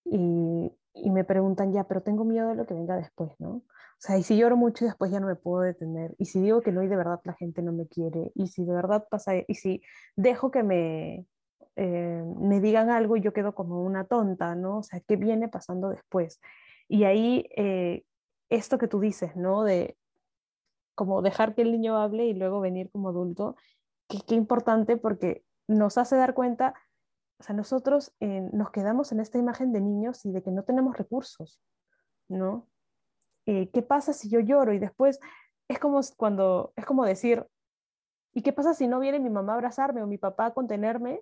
y, 0.05 0.71
y 0.93 1.11
me 1.11 1.23
preguntan 1.23 1.73
ya, 1.73 1.85
pero 1.85 2.01
tengo 2.01 2.25
miedo 2.25 2.49
de 2.49 2.55
lo 2.55 2.65
que 2.65 2.73
venga 2.73 2.95
después, 2.95 3.31
¿no? 3.39 3.49
O 3.49 3.99
sea, 3.99 4.17
y 4.17 4.23
si 4.23 4.37
lloro 4.37 4.55
mucho 4.57 4.85
y 4.85 4.87
después 4.87 5.11
ya 5.11 5.19
no 5.19 5.27
me 5.27 5.35
puedo 5.35 5.63
detener, 5.63 6.15
y 6.17 6.25
si 6.25 6.41
digo 6.41 6.61
que 6.61 6.71
no 6.71 6.83
y 6.83 6.87
de 6.87 6.95
verdad 6.95 7.19
la 7.23 7.33
gente 7.33 7.61
no 7.61 7.71
me 7.73 7.87
quiere, 7.87 8.31
y 8.35 8.47
si 8.47 8.63
de 8.65 8.73
verdad 8.73 9.07
pasa, 9.09 9.33
y 9.47 9.55
si 9.55 9.81
dejo 10.15 10.51
que 10.51 10.63
me, 10.63 11.25
eh, 11.75 12.23
me 12.39 12.59
digan 12.59 12.89
algo 12.89 13.17
y 13.17 13.21
yo 13.21 13.33
quedo 13.33 13.53
como 13.55 13.83
una 13.83 14.05
tonta, 14.05 14.55
¿no? 14.55 14.79
O 14.79 14.83
sea, 14.83 14.99
¿qué 15.01 15.15
viene 15.15 15.47
pasando 15.47 15.89
después? 15.89 16.41
Y 16.87 17.03
ahí, 17.03 17.47
eh, 17.55 18.03
esto 18.49 18.77
que 18.77 18.87
tú 18.87 18.99
dices, 18.99 19.35
¿no? 19.35 19.63
De 19.63 19.97
como 20.97 21.21
dejar 21.21 21.55
que 21.55 21.61
el 21.61 21.71
niño 21.71 21.95
hable 21.95 22.25
y 22.25 22.33
luego 22.33 22.59
venir 22.59 22.91
como 22.91 23.09
adulto, 23.09 23.55
qué 24.09 24.35
importante 24.35 24.97
porque 24.97 25.45
nos 25.67 25.97
hace 25.97 26.17
dar 26.17 26.33
cuenta 26.33 26.73
o 27.39 27.43
sea, 27.43 27.55
nosotros 27.55 28.13
eh, 28.19 28.49
nos 28.51 28.71
quedamos 28.71 29.11
en 29.11 29.19
esta 29.19 29.37
imagen 29.37 29.71
de 29.71 29.81
niños 29.81 30.25
y 30.25 30.31
de 30.31 30.41
que 30.41 30.51
no 30.51 30.63
tenemos 30.63 30.97
recursos, 30.97 31.61
¿no? 32.27 32.67
Eh, 33.45 33.69
¿Qué 33.71 33.81
pasa 33.83 34.11
si 34.13 34.29
yo 34.29 34.39
lloro? 34.39 34.73
Y 34.73 34.79
después 34.79 35.19
es 35.67 35.79
como 35.79 36.01
cuando, 36.17 36.73
es 36.75 36.85
como 36.85 37.05
decir, 37.05 37.45
¿y 38.33 38.41
qué 38.41 38.53
pasa 38.53 38.73
si 38.73 38.87
no 38.87 38.99
viene 38.99 39.19
mi 39.19 39.29
mamá 39.29 39.53
a 39.53 39.55
abrazarme 39.55 40.01
o 40.01 40.07
mi 40.07 40.17
papá 40.17 40.47
a 40.47 40.53
contenerme? 40.53 41.21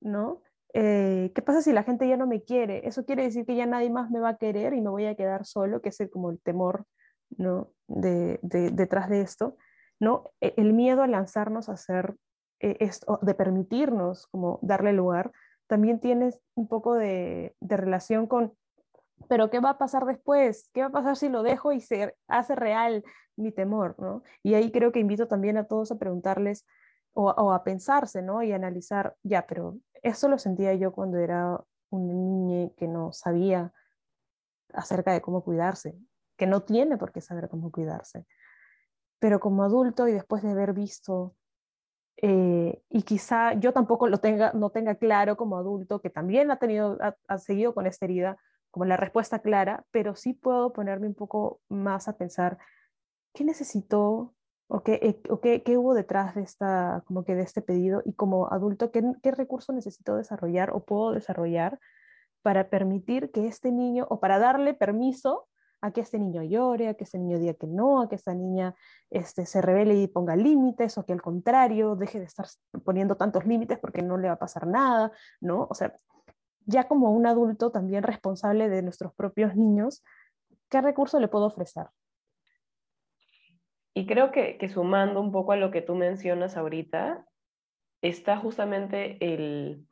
¿No? 0.00 0.42
Eh, 0.74 1.30
¿Qué 1.34 1.42
pasa 1.42 1.62
si 1.62 1.72
la 1.72 1.84
gente 1.84 2.08
ya 2.08 2.16
no 2.16 2.26
me 2.26 2.42
quiere? 2.42 2.86
Eso 2.86 3.04
quiere 3.04 3.22
decir 3.22 3.46
que 3.46 3.54
ya 3.54 3.64
nadie 3.64 3.90
más 3.90 4.10
me 4.10 4.18
va 4.18 4.30
a 4.30 4.38
querer 4.38 4.74
y 4.74 4.80
me 4.80 4.90
voy 4.90 5.06
a 5.06 5.14
quedar 5.14 5.46
solo, 5.46 5.80
que 5.80 5.90
es 5.90 5.98
como 6.12 6.30
el 6.30 6.40
temor, 6.40 6.84
¿no? 7.30 7.70
De, 7.86 8.38
detrás 8.42 9.08
de 9.10 9.20
esto, 9.20 9.56
¿no? 10.00 10.32
E, 10.40 10.54
el 10.56 10.72
miedo 10.72 11.02
a 11.02 11.06
lanzarnos 11.06 11.68
a 11.68 11.72
hacer 11.72 12.16
esto, 12.60 13.18
de 13.20 13.34
permitirnos 13.34 14.26
como 14.28 14.58
darle 14.62 14.92
lugar 14.92 15.32
también 15.66 16.00
tienes 16.00 16.40
un 16.54 16.68
poco 16.68 16.94
de, 16.94 17.54
relación 17.60 18.26
con, 18.26 18.54
pero 19.28 19.50
¿qué 19.50 19.60
va 19.60 19.70
a 19.70 19.78
pasar 19.78 20.04
después? 20.04 20.70
¿Qué 20.72 20.82
va 20.82 20.88
a 20.88 20.92
pasar 20.92 21.16
si 21.16 21.28
lo 21.28 21.42
dejo 21.42 21.72
y 21.72 21.80
se 21.80 22.14
hace 22.28 22.54
real 22.54 23.04
mi 23.36 23.52
temor? 23.52 23.96
¿no? 23.98 24.22
Y 24.42 24.54
ahí 24.54 24.70
creo 24.70 24.92
que 24.92 25.00
invito 25.00 25.26
también 25.26 25.56
a 25.56 25.64
todos 25.64 25.90
a 25.90 25.98
preguntarles 25.98 26.66
o, 27.14 27.52
a 27.52 27.62
pensarse, 27.62 28.22
¿no? 28.22 28.42
Y 28.42 28.52
analizar, 28.52 29.14
ya, 29.22 29.46
pero 29.46 29.78
eso 30.02 30.28
lo 30.28 30.36
sentía 30.36 30.74
yo 30.74 30.92
cuando 30.92 31.18
era 31.18 31.60
una 31.90 32.12
niña 32.12 32.70
que 32.76 32.88
no 32.88 33.12
sabía 33.12 33.72
acerca 34.72 35.12
de 35.12 35.20
cómo 35.20 35.44
cuidarse, 35.44 35.96
que 36.36 36.46
no 36.46 36.62
tiene 36.62 36.96
por 36.96 37.12
qué 37.12 37.20
saber 37.20 37.48
cómo 37.48 37.70
cuidarse. 37.70 38.26
Pero 39.18 39.40
como 39.40 39.62
adulto 39.64 40.08
y 40.08 40.12
después 40.12 40.42
de 40.42 40.50
haber 40.50 40.72
visto 40.72 41.34
eh, 42.16 42.80
y 42.88 43.02
quizá 43.02 43.54
yo 43.54 43.72
tampoco 43.72 44.08
lo 44.08 44.18
tenga, 44.18 44.52
no 44.52 44.70
tenga 44.70 44.94
claro 44.94 45.36
como 45.36 45.58
adulto, 45.58 46.00
que 46.00 46.10
también 46.10 46.50
ha, 46.50 46.58
tenido, 46.58 46.98
ha, 47.28 47.38
seguido 47.38 47.74
con 47.74 47.86
esta 47.86 48.04
herida, 48.04 48.36
como 48.70 48.84
la 48.84 48.96
respuesta 48.96 49.40
clara, 49.40 49.84
pero 49.90 50.14
sí 50.14 50.32
puedo 50.32 50.72
ponerme 50.72 51.06
un 51.06 51.14
poco 51.14 51.60
más 51.68 52.08
a 52.08 52.16
pensar 52.16 52.58
qué 53.34 53.44
necesitó 53.44 54.34
o 54.68 54.82
qué, 54.82 54.94
eh, 55.02 55.20
o 55.28 55.40
qué, 55.40 55.62
qué, 55.62 55.76
hubo 55.76 55.94
detrás 55.94 56.34
de, 56.34 56.42
esta, 56.42 57.02
como 57.06 57.24
que 57.24 57.34
de 57.34 57.42
este 57.42 57.62
pedido 57.62 58.02
y 58.04 58.14
como 58.14 58.50
adulto, 58.52 58.90
qué, 58.90 59.02
qué 59.22 59.30
recurso 59.32 59.72
necesito 59.72 60.16
desarrollar 60.16 60.70
o 60.70 60.84
puedo 60.84 61.12
desarrollar 61.12 61.78
para 62.42 62.68
permitir 62.70 63.30
que 63.32 63.46
este 63.46 63.72
niño 63.72 64.06
o 64.08 64.20
para 64.20 64.38
darle 64.38 64.74
permiso 64.74 65.48
a 65.84 65.90
que 65.90 66.00
este 66.00 66.18
niño 66.18 66.42
llore, 66.42 66.88
a 66.88 66.94
que 66.94 67.04
este 67.04 67.18
niño 67.18 67.38
diga 67.38 67.52
que 67.52 67.66
no, 67.66 68.00
a 68.00 68.08
que 68.08 68.14
esta 68.14 68.32
niña 68.32 68.74
este, 69.10 69.44
se 69.44 69.60
revele 69.60 69.94
y 69.96 70.06
ponga 70.06 70.34
límites, 70.34 70.96
o 70.96 71.04
que 71.04 71.12
al 71.12 71.20
contrario 71.20 71.94
deje 71.94 72.20
de 72.20 72.24
estar 72.24 72.46
poniendo 72.86 73.18
tantos 73.18 73.44
límites 73.44 73.78
porque 73.78 74.00
no 74.00 74.16
le 74.16 74.28
va 74.28 74.34
a 74.34 74.38
pasar 74.38 74.66
nada, 74.66 75.12
¿no? 75.42 75.66
O 75.68 75.74
sea, 75.74 75.94
ya 76.64 76.88
como 76.88 77.10
un 77.10 77.26
adulto 77.26 77.70
también 77.70 78.02
responsable 78.02 78.70
de 78.70 78.80
nuestros 78.80 79.12
propios 79.12 79.56
niños, 79.56 80.02
¿qué 80.70 80.80
recurso 80.80 81.20
le 81.20 81.28
puedo 81.28 81.44
ofrecer? 81.44 81.88
Y 83.92 84.06
creo 84.06 84.32
que, 84.32 84.56
que 84.56 84.70
sumando 84.70 85.20
un 85.20 85.32
poco 85.32 85.52
a 85.52 85.56
lo 85.56 85.70
que 85.70 85.82
tú 85.82 85.96
mencionas 85.96 86.56
ahorita, 86.56 87.26
está 88.00 88.38
justamente 88.38 89.18
el 89.20 89.86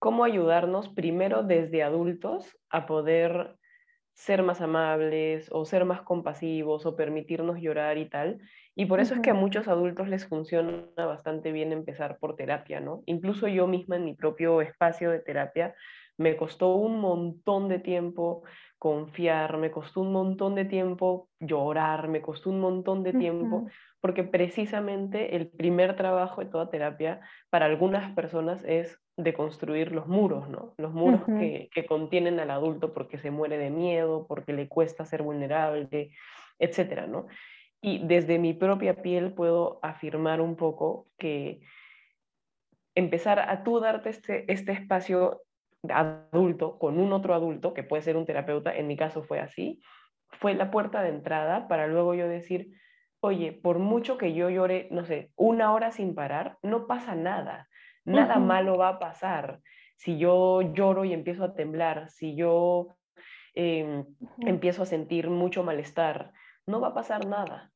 cómo 0.00 0.24
ayudarnos 0.24 0.88
primero 0.88 1.44
desde 1.44 1.84
adultos 1.84 2.58
a 2.70 2.86
poder 2.86 3.56
ser 4.14 4.42
más 4.42 4.60
amables 4.60 5.48
o 5.50 5.64
ser 5.64 5.84
más 5.84 6.02
compasivos 6.02 6.86
o 6.86 6.96
permitirnos 6.96 7.60
llorar 7.60 7.98
y 7.98 8.08
tal. 8.08 8.40
Y 8.74 8.86
por 8.86 9.00
eso 9.00 9.14
es 9.14 9.20
que 9.20 9.30
a 9.30 9.34
muchos 9.34 9.68
adultos 9.68 10.08
les 10.08 10.26
funciona 10.26 10.84
bastante 10.96 11.52
bien 11.52 11.72
empezar 11.72 12.18
por 12.18 12.36
terapia, 12.36 12.80
¿no? 12.80 13.02
Incluso 13.06 13.48
yo 13.48 13.66
misma 13.66 13.96
en 13.96 14.04
mi 14.04 14.14
propio 14.14 14.60
espacio 14.60 15.10
de 15.10 15.20
terapia 15.20 15.74
me 16.18 16.36
costó 16.36 16.74
un 16.74 17.00
montón 17.00 17.68
de 17.68 17.78
tiempo 17.78 18.42
confiar, 18.78 19.58
me 19.58 19.70
costó 19.70 20.00
un 20.00 20.12
montón 20.12 20.54
de 20.54 20.64
tiempo 20.64 21.28
llorar, 21.40 22.08
me 22.08 22.20
costó 22.20 22.50
un 22.50 22.60
montón 22.60 23.02
de 23.02 23.12
tiempo, 23.12 23.66
porque 24.00 24.24
precisamente 24.24 25.36
el 25.36 25.48
primer 25.48 25.96
trabajo 25.96 26.42
de 26.42 26.50
toda 26.50 26.70
terapia 26.70 27.20
para 27.48 27.66
algunas 27.66 28.12
personas 28.14 28.62
es 28.64 29.01
de 29.16 29.34
construir 29.34 29.92
los 29.92 30.06
muros, 30.06 30.48
¿no? 30.48 30.74
Los 30.78 30.92
muros 30.92 31.22
que, 31.26 31.68
que, 31.72 31.86
contienen 31.86 32.40
al 32.40 32.50
adulto 32.50 32.94
porque 32.94 33.18
se 33.18 33.30
muere 33.30 33.58
de 33.58 33.70
miedo, 33.70 34.26
porque 34.26 34.52
le 34.52 34.68
cuesta 34.68 35.04
ser 35.04 35.22
vulnerable, 35.22 36.10
etcétera, 36.58 37.06
¿no? 37.06 37.26
Y 37.82 38.06
desde 38.06 38.38
mi 38.38 38.54
propia 38.54 39.02
piel 39.02 39.34
puedo 39.34 39.80
afirmar 39.82 40.40
un 40.40 40.56
poco 40.56 41.08
que 41.18 41.60
empezar 42.94 43.40
a 43.40 43.62
tú 43.64 43.80
darte 43.80 44.10
este, 44.10 44.50
este 44.50 44.72
espacio 44.72 45.42
adulto 45.88 46.78
con 46.78 46.98
un 46.98 47.12
otro 47.12 47.34
adulto, 47.34 47.74
que 47.74 47.82
puede 47.82 48.02
ser 48.02 48.16
un 48.16 48.24
terapeuta, 48.24 48.74
en 48.74 48.86
mi 48.86 48.96
caso 48.96 49.22
fue 49.22 49.40
así, 49.40 49.82
fue 50.30 50.54
la 50.54 50.70
puerta 50.70 51.02
de 51.02 51.10
entrada 51.10 51.68
para 51.68 51.86
luego 51.86 52.14
yo 52.14 52.28
decir, 52.28 52.72
oye, 53.20 53.52
por 53.52 53.78
mucho 53.78 54.16
que 54.16 54.32
yo 54.32 54.48
llore, 54.48 54.88
no 54.90 55.04
sé, 55.04 55.32
una 55.36 55.72
hora 55.72 55.90
sin 55.90 56.14
parar, 56.14 56.58
no 56.62 56.86
pasa 56.86 57.14
nada 57.14 57.68
Nada 58.04 58.38
malo 58.38 58.76
va 58.76 58.88
a 58.88 58.98
pasar 58.98 59.60
si 59.96 60.18
yo 60.18 60.62
lloro 60.62 61.04
y 61.04 61.12
empiezo 61.12 61.44
a 61.44 61.54
temblar, 61.54 62.10
si 62.10 62.34
yo 62.34 62.96
em, 63.54 64.04
empiezo 64.38 64.82
a 64.82 64.86
sentir 64.86 65.30
mucho 65.30 65.62
malestar. 65.62 66.32
No 66.66 66.80
va 66.80 66.88
a 66.88 66.94
pasar 66.94 67.26
nada. 67.26 67.70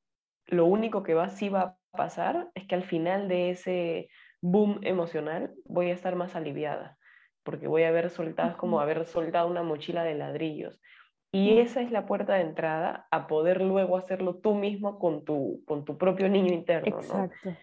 Lo 0.47 0.67
único 0.67 1.05
que 1.05 1.15
va, 1.15 1.29
sí 1.29 1.49
va 1.49 1.61
a 1.93 1.97
pasar 1.97 2.51
es 2.55 2.67
que 2.67 2.75
al 2.75 2.83
final 2.83 3.29
de 3.29 3.51
ese 3.51 4.09
boom 4.41 4.81
emocional 4.83 5.55
voy 5.67 5.91
a 5.91 5.95
estar 5.95 6.17
más 6.17 6.35
aliviada, 6.35 6.99
porque 7.45 7.69
voy 7.69 7.85
a 7.85 7.89
haber 7.89 8.11
soltado, 8.11 8.57
como 8.57 8.81
haber 8.81 9.07
soltado 9.07 9.49
una 9.49 9.62
mochila 9.62 10.03
de 10.03 10.17
ladrillos. 10.17 10.81
Y 11.31 11.59
esa 11.59 11.81
es 11.81 11.93
la 11.93 12.07
puerta 12.07 12.35
de 12.35 12.43
entrada 12.43 13.07
a 13.12 13.29
poder 13.29 13.61
luego 13.61 13.97
hacerlo 13.97 14.37
tú 14.37 14.55
mismo 14.55 14.99
con 14.99 15.25
tu, 15.25 15.62
con 15.65 15.85
tu 15.85 15.97
propio 15.97 16.29
niño 16.29 16.53
interno. 16.53 16.97
Exacto. 16.97 17.57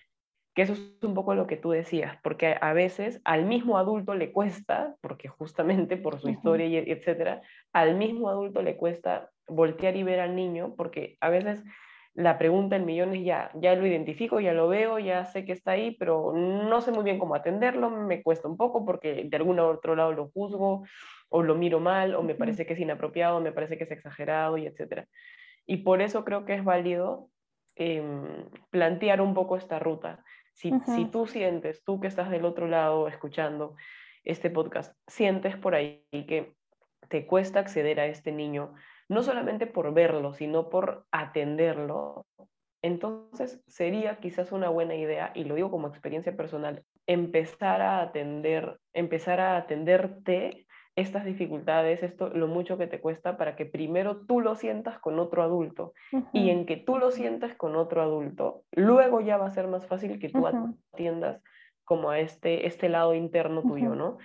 Que 0.54 0.62
eso 0.62 0.74
es 0.74 1.04
un 1.04 1.14
poco 1.16 1.34
lo 1.34 1.48
que 1.48 1.58
tú 1.58 1.72
decías, 1.72 2.18
porque 2.22 2.56
a 2.60 2.74
veces 2.74 3.22
al 3.24 3.46
mismo 3.46 3.78
adulto 3.78 4.14
le 4.14 4.32
cuesta, 4.32 4.96
porque 5.02 5.28
justamente 5.28 5.98
por 5.98 6.20
su 6.20 6.30
historia 6.30 6.68
y 6.68 6.78
etcétera, 6.78 7.42
al 7.72 7.96
mismo 7.96 8.30
adulto 8.30 8.62
le 8.62 8.78
cuesta 8.78 9.32
voltear 9.48 9.96
y 9.96 10.04
ver 10.04 10.20
al 10.20 10.36
niño, 10.36 10.76
porque 10.76 11.18
a 11.22 11.30
veces 11.30 11.64
la 12.14 12.38
pregunta 12.38 12.76
en 12.76 12.86
millones 12.86 13.26
ya, 13.26 13.50
ya 13.56 13.76
lo 13.76 13.88
identifico, 13.88 14.40
ya 14.40 14.54
lo 14.54 14.68
veo, 14.68 15.00
ya 15.00 15.26
sé 15.26 15.46
que 15.46 15.52
está 15.52 15.72
ahí, 15.72 15.96
pero 15.98 16.32
no 16.34 16.80
sé 16.82 16.92
muy 16.92 17.04
bien 17.04 17.18
cómo 17.18 17.34
atenderlo, 17.34 17.90
me 17.90 18.22
cuesta 18.22 18.48
un 18.48 18.56
poco 18.56 18.86
porque 18.86 19.24
de 19.26 19.38
algún 19.38 19.60
otro 19.60 19.96
lado 19.96 20.14
lo 20.14 20.30
juzgo 20.30 20.84
o 21.30 21.42
lo 21.42 21.56
miro 21.56 21.80
mal 21.80 22.14
o 22.14 22.22
me 22.22 22.36
parece 22.36 22.68
que 22.68 22.74
es 22.74 22.80
inapropiado, 22.80 23.42
me 23.42 23.52
parece 23.52 23.78
que 23.78 23.86
es 23.86 23.92
exagerado 23.92 24.60
y 24.60 24.68
etcétera. 24.68 25.08
Y 25.66 25.78
por 25.78 26.02
eso 26.02 26.24
creo 26.24 26.46
que 26.46 26.54
es 26.54 26.64
válido 26.64 27.30
em, 27.76 28.48
plantear 28.70 29.20
un 29.20 29.34
poco 29.34 29.58
esta 29.58 29.80
ruta. 29.80 30.24
Si, 30.54 30.72
si 30.86 31.06
tú 31.06 31.28
sientes, 31.28 31.84
tú 31.84 32.00
que 32.00 32.08
estás 32.08 32.30
del 32.30 32.46
otro 32.46 32.68
lado 32.68 33.08
escuchando 33.08 33.76
este 34.24 34.50
podcast, 34.50 34.96
sientes 35.08 35.58
por 35.58 35.76
ahí 35.76 36.06
que 36.12 36.56
te 37.10 37.26
cuesta 37.26 37.60
acceder 37.60 38.00
a 38.00 38.06
este 38.06 38.32
niño, 38.32 38.74
no 39.10 39.24
solamente 39.24 39.68
por 39.68 39.94
verlo, 39.94 40.34
sino 40.34 40.70
por 40.70 41.06
atenderlo, 41.12 42.26
entonces 42.84 43.64
sería 43.68 44.18
quizás 44.20 44.52
una 44.52 44.70
buena 44.70 44.96
idea, 44.96 45.32
y 45.34 45.46
lo 45.46 45.56
digo 45.56 45.72
como 45.72 45.88
experiencia 45.88 46.36
personal, 46.36 46.84
empezar 47.08 47.82
a 47.82 48.02
atender, 48.02 48.78
empezar 48.94 49.40
a 49.40 49.58
atenderte 49.58 50.63
estas 50.96 51.26
dificultades, 51.26 52.04
esto, 52.04 52.30
lo 52.30 52.48
mucho 52.48 52.78
que 52.78 52.88
te 52.88 53.00
cuesta 53.00 53.36
para 53.36 53.56
que 53.56 53.66
primero 53.66 54.26
tú 54.28 54.42
lo 54.42 54.56
sientas 54.56 55.00
con 55.00 55.18
otro 55.18 55.42
adulto 55.42 55.94
y 56.32 56.52
en 56.52 56.66
que 56.66 56.78
tú 56.78 56.98
lo 57.00 57.10
sientas 57.10 57.56
con 57.56 57.76
otro 57.76 58.02
adulto, 58.02 58.64
luego 58.72 59.20
ya 59.22 59.38
va 59.38 59.48
a 59.48 59.52
ser 59.52 59.68
más 59.68 59.88
fácil 59.88 60.20
que 60.20 60.30
tú 60.30 60.46
atiendas 60.48 61.42
como 61.84 62.12
a 62.12 62.20
este, 62.20 62.68
este 62.68 62.90
lado 62.90 63.16
interno 63.16 63.64
tuyo, 63.64 63.96
¿no? 63.96 64.18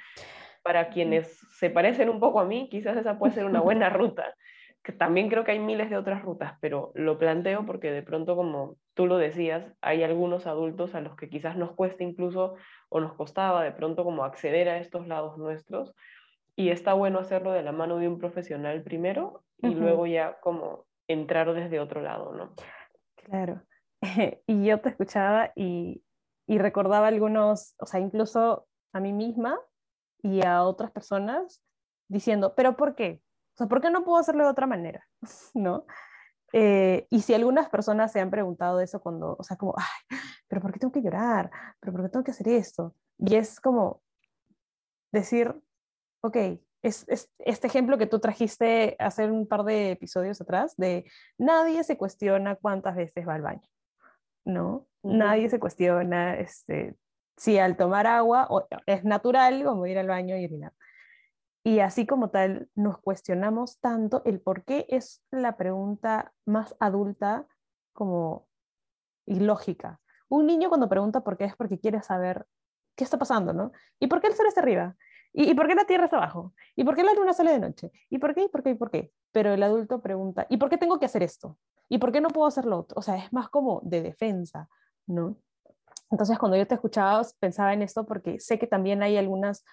Para 0.62 0.90
quienes 0.90 1.38
se 1.58 1.70
parecen 1.70 2.10
un 2.10 2.20
poco 2.20 2.40
a 2.40 2.44
mí, 2.44 2.68
quizás 2.70 2.96
esa 2.96 3.18
puede 3.18 3.32
ser 3.32 3.46
una 3.46 3.60
buena 3.60 3.88
ruta, 3.90 4.34
que 4.82 4.92
también 4.92 5.30
creo 5.30 5.44
que 5.44 5.52
hay 5.52 5.58
miles 5.58 5.88
de 5.88 5.96
otras 5.96 6.22
rutas, 6.22 6.54
pero 6.60 6.92
lo 6.94 7.18
planteo 7.18 7.64
porque 7.64 7.90
de 7.90 8.02
pronto, 8.02 8.36
como 8.36 8.76
tú 8.92 9.06
lo 9.06 9.16
decías, 9.16 9.72
hay 9.80 10.02
algunos 10.02 10.46
adultos 10.46 10.94
a 10.94 11.00
los 11.00 11.16
que 11.16 11.30
quizás 11.30 11.56
nos 11.56 11.72
cuesta 11.72 12.04
incluso 12.04 12.56
o 12.90 13.00
nos 13.00 13.14
costaba 13.14 13.64
de 13.64 13.72
pronto 13.72 14.04
como 14.04 14.24
acceder 14.24 14.68
a 14.68 14.78
estos 14.78 15.06
lados 15.08 15.38
nuestros 15.38 15.94
y 16.58 16.70
está 16.70 16.92
bueno 16.92 17.20
hacerlo 17.20 17.52
de 17.52 17.62
la 17.62 17.70
mano 17.70 17.98
de 17.98 18.08
un 18.08 18.18
profesional 18.18 18.82
primero 18.82 19.44
y 19.58 19.76
luego 19.76 20.08
ya 20.08 20.40
como 20.40 20.86
entrar 21.06 21.54
desde 21.54 21.78
otro 21.78 22.02
lado, 22.02 22.32
¿no? 22.32 22.52
Claro. 23.14 23.62
y 24.46 24.64
yo 24.64 24.80
te 24.80 24.88
escuchaba 24.88 25.52
y, 25.54 26.02
y 26.48 26.58
recordaba 26.58 27.06
algunos, 27.06 27.76
o 27.78 27.86
sea, 27.86 28.00
incluso 28.00 28.66
a 28.92 28.98
mí 28.98 29.12
misma 29.12 29.60
y 30.20 30.44
a 30.44 30.64
otras 30.64 30.90
personas 30.90 31.62
diciendo, 32.08 32.54
pero 32.56 32.76
¿por 32.76 32.96
qué? 32.96 33.22
O 33.54 33.58
sea, 33.58 33.68
¿por 33.68 33.80
qué 33.80 33.90
no 33.90 34.04
puedo 34.04 34.18
hacerlo 34.18 34.42
de 34.42 34.50
otra 34.50 34.66
manera? 34.66 35.06
¿No? 35.54 35.86
Eh, 36.52 37.06
y 37.08 37.20
si 37.20 37.34
algunas 37.34 37.68
personas 37.68 38.10
se 38.10 38.18
han 38.18 38.32
preguntado 38.32 38.80
eso 38.80 39.00
cuando, 39.00 39.36
o 39.38 39.44
sea, 39.44 39.56
como, 39.56 39.76
ay, 39.76 40.18
pero 40.48 40.60
¿por 40.60 40.72
qué 40.72 40.80
tengo 40.80 40.92
que 40.92 41.02
llorar? 41.02 41.52
¿Pero 41.78 41.92
por 41.92 42.02
qué 42.02 42.08
tengo 42.08 42.24
que 42.24 42.32
hacer 42.32 42.48
esto? 42.48 42.96
Y 43.16 43.36
es 43.36 43.60
como 43.60 44.02
decir, 45.12 45.54
ok, 46.22 46.36
es, 46.82 47.06
este 47.38 47.66
ejemplo 47.66 47.98
que 47.98 48.06
tú 48.06 48.20
trajiste 48.20 48.96
hace 48.98 49.26
un 49.30 49.46
par 49.46 49.64
de 49.64 49.92
episodios 49.92 50.40
atrás, 50.40 50.74
de 50.76 51.10
nadie 51.36 51.82
se 51.84 51.96
cuestiona 51.96 52.56
cuántas 52.56 52.96
veces 52.96 53.26
va 53.26 53.34
al 53.34 53.42
baño, 53.42 53.68
¿no? 54.44 54.86
Nadie 55.02 55.48
se 55.48 55.60
cuestiona 55.60 56.38
este, 56.38 56.96
si 57.36 57.58
al 57.58 57.76
tomar 57.76 58.06
agua 58.06 58.48
es 58.86 59.04
natural 59.04 59.64
como 59.64 59.86
ir 59.86 59.98
al 59.98 60.08
baño 60.08 60.36
y 60.36 60.44
orinar. 60.44 60.72
Y 61.64 61.80
así 61.80 62.06
como 62.06 62.30
tal, 62.30 62.68
nos 62.74 62.98
cuestionamos 62.98 63.78
tanto 63.80 64.22
el 64.24 64.40
por 64.40 64.64
qué 64.64 64.86
es 64.88 65.22
la 65.30 65.56
pregunta 65.56 66.32
más 66.46 66.74
adulta 66.80 67.46
como 67.92 68.48
ilógica. 69.26 70.00
Un 70.28 70.46
niño 70.46 70.68
cuando 70.68 70.88
pregunta 70.88 71.22
por 71.22 71.36
qué 71.36 71.44
es 71.44 71.56
porque 71.56 71.78
quiere 71.78 72.02
saber 72.02 72.46
qué 72.96 73.04
está 73.04 73.18
pasando, 73.18 73.52
¿no? 73.52 73.72
¿Y 74.00 74.06
por 74.06 74.20
qué 74.20 74.28
el 74.28 74.34
sol 74.34 74.46
está 74.46 74.60
arriba? 74.60 74.96
¿Y, 75.40 75.54
por 75.54 75.68
qué 75.68 75.76
la 75.76 75.84
Tierra 75.84 76.06
está 76.06 76.16
abajo? 76.16 76.52
¿Y 76.74 76.82
por 76.82 76.96
qué 76.96 77.04
la 77.04 77.14
Luna 77.14 77.32
sale 77.32 77.52
de 77.52 77.60
noche? 77.60 77.92
¿Y 78.10 78.18
por 78.18 78.34
qué? 78.34 78.42
¿Y 78.42 78.48
por 78.48 78.64
qué? 78.64 78.70
¿Y 78.70 78.74
por 78.74 78.90
qué? 78.90 79.12
Pero 79.30 79.52
el 79.52 79.62
adulto 79.62 80.02
pregunta, 80.02 80.48
¿y 80.50 80.56
por 80.56 80.68
qué 80.68 80.78
tengo 80.78 80.98
que 80.98 81.06
hacer 81.06 81.22
esto? 81.22 81.56
¿Y 81.88 81.98
por 81.98 82.10
qué 82.10 82.20
no 82.20 82.30
puedo 82.30 82.48
hacer 82.48 82.64
lo 82.64 82.80
otro? 82.80 82.98
O 82.98 83.02
sea, 83.02 83.14
es 83.16 83.32
más 83.32 83.48
como 83.48 83.80
de 83.84 84.02
defensa, 84.02 84.68
¿no? 85.06 85.36
Entonces, 86.10 86.40
cuando 86.40 86.56
yo 86.56 86.66
te 86.66 86.74
escuchaba, 86.74 87.22
pensaba 87.38 87.72
en 87.72 87.82
esto 87.82 88.04
porque 88.04 88.40
sé 88.40 88.58
que 88.58 88.66
también 88.66 89.00
hay 89.00 89.16
algunas, 89.16 89.64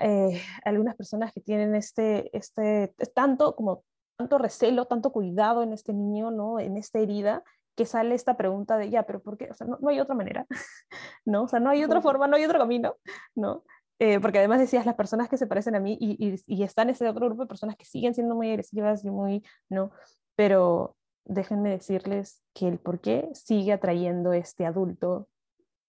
eh, 0.00 0.42
algunas 0.64 0.96
personas 0.96 1.32
que 1.32 1.40
tienen 1.40 1.76
este, 1.76 2.36
este, 2.36 2.92
tanto 3.14 3.54
como 3.54 3.84
tanto 4.16 4.36
recelo, 4.36 4.86
tanto 4.86 5.12
cuidado 5.12 5.62
en 5.62 5.72
este 5.72 5.92
niño, 5.92 6.32
¿no? 6.32 6.58
En 6.58 6.76
esta 6.76 6.98
herida, 6.98 7.44
que 7.76 7.86
sale 7.86 8.16
esta 8.16 8.36
pregunta 8.36 8.78
de, 8.78 8.90
ya, 8.90 9.04
pero 9.04 9.22
¿por 9.22 9.38
qué? 9.38 9.48
O 9.48 9.54
sea, 9.54 9.68
no, 9.68 9.78
no 9.80 9.90
hay 9.90 10.00
otra 10.00 10.16
manera, 10.16 10.44
¿no? 11.24 11.44
O 11.44 11.48
sea, 11.48 11.60
no 11.60 11.70
hay 11.70 11.84
otra 11.84 12.00
forma, 12.00 12.26
no 12.26 12.34
hay 12.34 12.44
otro 12.44 12.58
camino, 12.58 12.96
¿no? 13.36 13.62
Eh, 14.02 14.18
porque 14.18 14.38
además 14.38 14.60
decías 14.60 14.86
las 14.86 14.94
personas 14.94 15.28
que 15.28 15.36
se 15.36 15.46
parecen 15.46 15.74
a 15.74 15.80
mí 15.80 15.96
y, 16.00 16.42
y, 16.46 16.62
están 16.62 16.88
ese 16.88 17.06
otro 17.06 17.26
grupo 17.26 17.42
de 17.42 17.48
personas 17.48 17.76
que 17.76 17.84
siguen 17.84 18.14
siendo 18.14 18.34
muy 18.34 18.48
agresivas 18.48 19.04
y 19.04 19.10
muy, 19.10 19.44
¿no? 19.68 19.90
Pero 20.36 20.96
déjenme 21.26 21.68
decirles 21.68 22.42
que 22.54 22.66
el 22.66 22.78
por 22.78 23.00
qué 23.00 23.28
sigue 23.34 23.74
atrayendo 23.74 24.32
este 24.32 24.64
adulto 24.64 25.28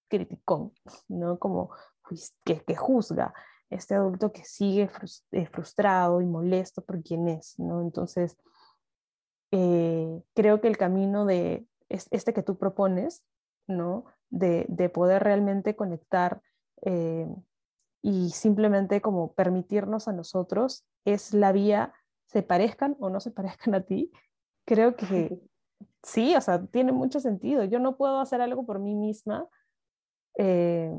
criticón, 0.10 0.74
¿no? 1.08 1.39
Como 1.39 1.71
que, 2.43 2.62
que 2.62 2.76
juzga, 2.76 3.34
este 3.69 3.95
adulto 3.95 4.34
que 4.34 4.43
sigue 4.43 4.89
eh, 5.32 5.45
frustrado 5.45 6.19
y 6.19 6.26
molesto 6.26 6.84
por 6.84 7.02
quién 7.02 7.30
es, 7.30 7.58
¿no? 7.60 7.80
Entonces, 7.80 8.36
eh, 9.52 10.21
creo 10.34 10.60
que 10.60 10.67
el 10.67 10.78
camino 10.78 11.26
de 11.26 11.65
este 11.88 12.34
que 12.34 12.43
tú 12.43 12.58
propones, 12.58 13.24
¿no? 13.67 14.04
De, 14.30 14.65
de 14.67 14.89
poder 14.89 15.24
realmente 15.24 15.78
conectar 15.78 16.41
y 18.02 18.32
simplemente 18.32 19.02
como 19.02 19.34
permitirnos 19.34 20.08
a 20.08 20.14
nosotros 20.14 20.86
es 21.06 21.34
la 21.34 21.52
vía, 21.52 21.94
se 22.26 22.44
parezcan 22.44 22.96
o 23.00 23.10
no 23.10 23.20
se 23.20 23.32
parezcan 23.32 23.76
a 23.76 23.82
ti, 23.82 24.12
creo 24.66 24.96
que 24.96 25.40
sí, 26.04 26.36
o 26.36 26.42
sea, 26.42 26.66
tiene 26.66 26.92
mucho 26.92 27.20
sentido. 27.20 27.64
Yo 27.64 27.80
no 27.80 27.98
puedo 27.98 28.20
hacer 28.20 28.42
algo 28.42 28.66
por 28.66 28.80
mí 28.80 28.96
misma, 28.96 29.48
eh, 30.38 30.92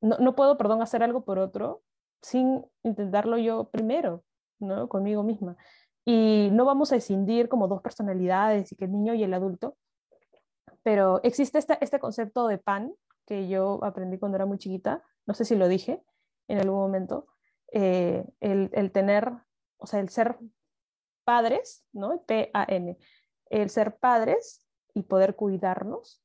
no, 0.00 0.18
no, 0.18 0.34
puedo, 0.34 0.58
perdón, 0.58 0.82
hacer 0.82 1.02
algo 1.02 1.24
por 1.24 1.38
otro 1.38 1.82
sin 2.20 2.64
intentarlo 2.82 3.38
yo 3.38 3.70
primero, 3.70 4.24
¿no? 4.58 4.88
Conmigo 4.88 5.22
misma. 5.22 5.56
Y 6.04 6.50
no 6.52 6.64
vamos 6.64 6.92
a 6.92 6.96
escindir 6.96 7.48
como 7.48 7.68
dos 7.68 7.80
personalidades 7.82 8.72
y 8.72 8.76
que 8.76 8.86
el 8.86 8.92
niño 8.92 9.14
y 9.14 9.22
el 9.22 9.34
adulto, 9.34 9.76
pero 10.82 11.20
existe 11.22 11.58
este, 11.58 11.78
este 11.80 12.00
concepto 12.00 12.48
de 12.48 12.58
pan 12.58 12.92
que 13.26 13.48
yo 13.48 13.82
aprendí 13.84 14.18
cuando 14.18 14.36
era 14.36 14.46
muy 14.46 14.58
chiquita, 14.58 15.02
no 15.26 15.34
sé 15.34 15.44
si 15.44 15.54
lo 15.54 15.68
dije, 15.68 16.02
en 16.52 16.58
algún 16.58 16.80
momento, 16.80 17.26
eh, 17.72 18.26
el, 18.40 18.92
tener, 18.92 19.32
o 19.78 19.86
sea, 19.86 20.00
el 20.00 20.10
ser 20.10 20.38
padres, 21.24 21.86
¿no? 21.92 22.22
P-A-N, 22.26 22.98
el 23.48 23.70
ser 23.70 23.96
padres 23.96 24.66
y 24.92 25.04
poder 25.04 25.34
cuidarnos, 25.34 26.22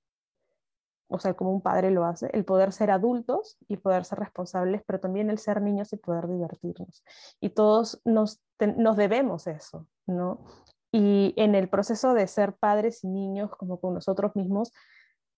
o 1.07 1.17
sea, 1.19 1.33
como 1.33 1.53
un 1.53 1.61
padre 1.61 1.91
lo 1.91 2.03
hace, 2.03 2.29
el 2.33 2.43
poder 2.43 2.73
ser 2.73 2.91
adultos 2.91 3.57
y 3.69 3.77
poder 3.77 4.03
ser 4.03 4.19
responsables, 4.19 4.83
pero 4.85 4.99
también 4.99 5.29
el 5.29 5.37
ser 5.37 5.61
niños 5.61 5.93
y 5.93 5.97
poder 5.97 6.27
divertirnos. 6.27 7.05
Y 7.39 7.51
todos 7.51 8.01
nos, 8.03 8.41
nos 8.59 8.97
debemos 8.97 9.47
eso, 9.47 9.87
¿no? 10.05 10.43
Y 10.91 11.33
en 11.37 11.55
el 11.55 11.69
proceso 11.69 12.13
de 12.13 12.27
ser 12.27 12.57
padres 12.57 13.05
y 13.05 13.07
niños, 13.07 13.51
como 13.55 13.79
con 13.79 13.93
nosotros 13.93 14.35
mismos, 14.35 14.73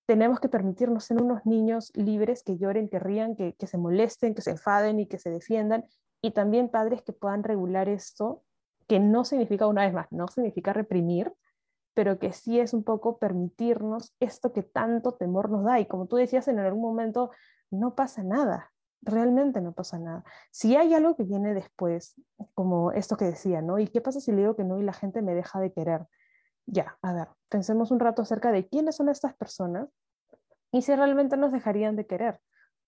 tenemos 0.09 0.39
que 0.39 0.49
permitirnos 0.49 1.03
ser 1.03 1.21
unos 1.21 1.45
niños 1.45 1.91
libres 1.93 2.41
que 2.41 2.57
lloren, 2.57 2.89
que 2.89 2.97
rían, 2.97 3.35
que, 3.35 3.53
se 3.67 3.77
molesten, 3.77 4.33
que 4.33 4.41
se 4.41 4.49
enfaden 4.49 4.99
y 4.99 5.05
que 5.05 5.19
se 5.19 5.29
defiendan. 5.29 5.85
Y 6.19 6.31
también 6.31 6.69
padres 6.69 7.03
que 7.03 7.13
puedan 7.13 7.43
regular 7.43 7.87
esto, 7.87 8.41
que 8.87 8.99
no 8.99 9.23
significa, 9.23 9.67
una 9.67 9.83
vez 9.85 9.93
más, 9.93 10.11
no 10.11 10.27
significa 10.27 10.73
reprimir, 10.73 11.31
pero 11.93 12.17
que 12.17 12.33
sí 12.33 12.59
es 12.59 12.73
un 12.73 12.83
poco 12.83 13.19
permitirnos 13.19 14.15
esto 14.19 14.51
que 14.51 14.63
tanto 14.63 15.13
temor 15.13 15.51
nos 15.51 15.63
da. 15.63 15.79
Y 15.79 15.85
como 15.85 16.07
tú 16.07 16.15
decías 16.15 16.47
en 16.47 16.57
algún 16.57 16.81
momento, 16.81 17.29
no 17.69 17.93
pasa 17.93 18.23
nada, 18.23 18.71
realmente 19.03 19.61
no 19.61 19.73
pasa 19.73 19.99
nada. 19.99 20.23
Si 20.49 20.75
hay 20.75 20.95
algo 20.95 21.15
que 21.15 21.23
viene 21.23 21.53
después, 21.53 22.19
como 22.55 22.93
esto 22.93 23.15
que 23.15 23.25
decía, 23.25 23.61
¿no? 23.61 23.77
¿Y 23.77 23.85
qué 23.85 24.01
pasa 24.01 24.19
si 24.19 24.31
le 24.31 24.39
digo 24.39 24.55
que 24.55 24.63
no 24.63 24.79
y 24.79 24.81
la 24.81 24.93
gente 24.93 25.21
me 25.21 25.35
deja 25.35 25.59
de 25.59 25.71
querer? 25.71 26.07
Ya, 26.71 26.97
a 27.01 27.13
ver, 27.13 27.27
pensemos 27.49 27.91
un 27.91 27.99
rato 27.99 28.21
acerca 28.21 28.51
de 28.51 28.67
quiénes 28.67 28.95
son 28.95 29.09
estas 29.09 29.35
personas 29.35 29.89
y 30.71 30.81
si 30.81 30.95
realmente 30.95 31.35
nos 31.37 31.51
dejarían 31.51 31.95
de 31.95 32.05
querer, 32.05 32.39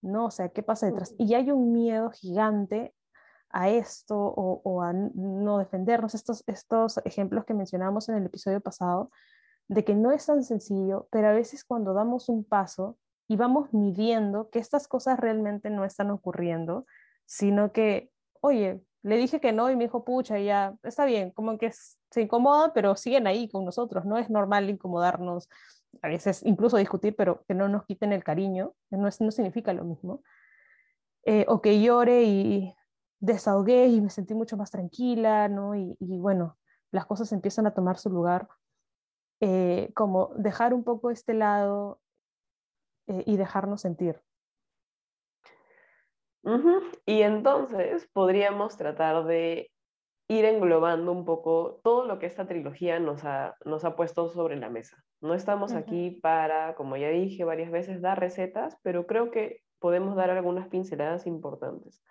¿no? 0.02 0.26
O 0.26 0.32
sea, 0.32 0.50
¿qué 0.50 0.64
pasa 0.64 0.86
detrás? 0.86 1.16
Y 1.18 1.34
hay 1.34 1.52
un 1.52 1.74
miedo 1.74 2.12
gigante 2.12 2.94
a 3.50 3.70
esto 3.70 4.16
o, 4.18 4.82
a 4.82 4.94
no 4.94 5.58
defendernos, 5.58 6.16
estos, 6.16 6.44
estos 6.48 7.00
ejemplos 7.06 7.46
que 7.46 7.54
mencionamos 7.54 8.08
en 8.08 8.16
el 8.16 8.26
episodio 8.26 8.62
pasado, 8.62 9.12
de 9.68 9.84
que 9.84 9.96
no 9.96 10.12
es 10.12 10.26
tan 10.26 10.44
sencillo, 10.44 11.08
pero 11.12 11.30
a 11.30 11.34
veces 11.34 11.64
cuando 11.66 11.94
damos 11.94 12.30
un 12.30 12.44
paso 12.44 12.98
y 13.28 13.36
vamos 13.36 13.74
midiendo 13.74 14.50
que 14.50 14.60
estas 14.60 14.88
cosas 14.88 15.20
realmente 15.20 15.70
no 15.70 15.86
están 15.86 16.12
ocurriendo, 16.12 16.86
sino 17.26 17.72
que, 17.72 18.12
oye, 18.42 18.84
le 19.04 19.18
dije 19.18 19.40
que 19.40 19.52
no 19.52 19.70
y 19.72 19.76
me 19.76 19.86
dijo, 19.86 20.04
pucha, 20.04 20.40
ya, 20.40 20.76
está 20.84 21.06
bien, 21.06 21.32
como 21.32 21.58
que 21.58 21.72
se 21.72 22.22
incomoda, 22.22 22.74
pero 22.74 22.96
siguen 22.96 23.28
ahí 23.28 23.50
con 23.50 23.66
nosotros, 23.66 24.06
no 24.06 24.18
es 24.18 24.30
normal 24.30 24.70
incomodarnos, 24.70 25.50
a 26.02 26.08
veces 26.08 26.44
incluso 26.46 26.78
discutir, 26.78 27.16
pero 27.16 27.44
que 27.48 27.54
no 27.54 27.68
nos 27.68 27.86
quiten 27.86 28.14
el 28.14 28.24
cariño, 28.24 28.74
no, 28.90 29.08
es, 29.08 29.22
no 29.22 29.32
significa 29.32 29.74
lo 29.74 29.84
mismo. 29.84 30.24
Eh, 31.24 31.46
o 31.48 31.62
que 31.62 31.82
llore 31.82 32.24
y 32.24 32.76
desahogué 33.20 33.88
y 33.88 34.02
me 34.02 34.10
sentí 34.10 34.34
mucho 34.34 34.58
más 34.58 34.72
tranquila, 34.72 35.48
¿no? 35.48 35.76
Y, 35.76 35.96
bueno, 36.00 36.58
las 36.92 37.06
cosas 37.06 37.32
empiezan 37.32 37.68
a 37.68 37.74
tomar 37.74 37.98
su 37.98 38.10
lugar, 38.10 38.48
eh, 39.40 39.92
como 39.96 40.32
dejar 40.36 40.74
un 40.74 40.84
poco 40.84 41.12
este 41.12 41.34
lado 41.34 42.00
eh, 43.08 43.24
y 43.28 43.38
dejarnos 43.38 43.82
sentir. 43.82 44.22
Y 47.06 47.22
entonces 47.22 48.10
podríamos 48.14 48.78
tratar 48.78 49.26
de 49.26 49.72
ir 50.28 50.46
englobando 50.46 51.12
un 51.12 51.26
poco 51.26 51.82
todo 51.84 52.06
lo 52.06 52.18
que 52.18 52.26
esta 52.26 52.48
trilogía 52.48 53.00
nos 53.00 53.26
ha, 53.26 53.56
nos 53.66 53.84
ha 53.84 53.96
puesto 53.96 54.30
sobre 54.30 54.56
la 54.56 54.70
mesa. 54.70 54.98
No 55.20 55.34
estamos 55.34 55.74
aquí 55.74 56.20
para, 56.22 56.74
como 56.76 56.96
ya 56.96 57.10
dije 57.10 57.44
varias 57.44 57.70
veces, 57.70 58.02
dar 58.02 58.20
recetas, 58.20 58.78
pero 58.82 59.08
creo 59.08 59.30
que 59.30 59.62
podemos 59.80 60.16
dar 60.16 60.30
algunas 60.30 60.70
pinceladas 60.70 61.28
importantes. 61.28 62.02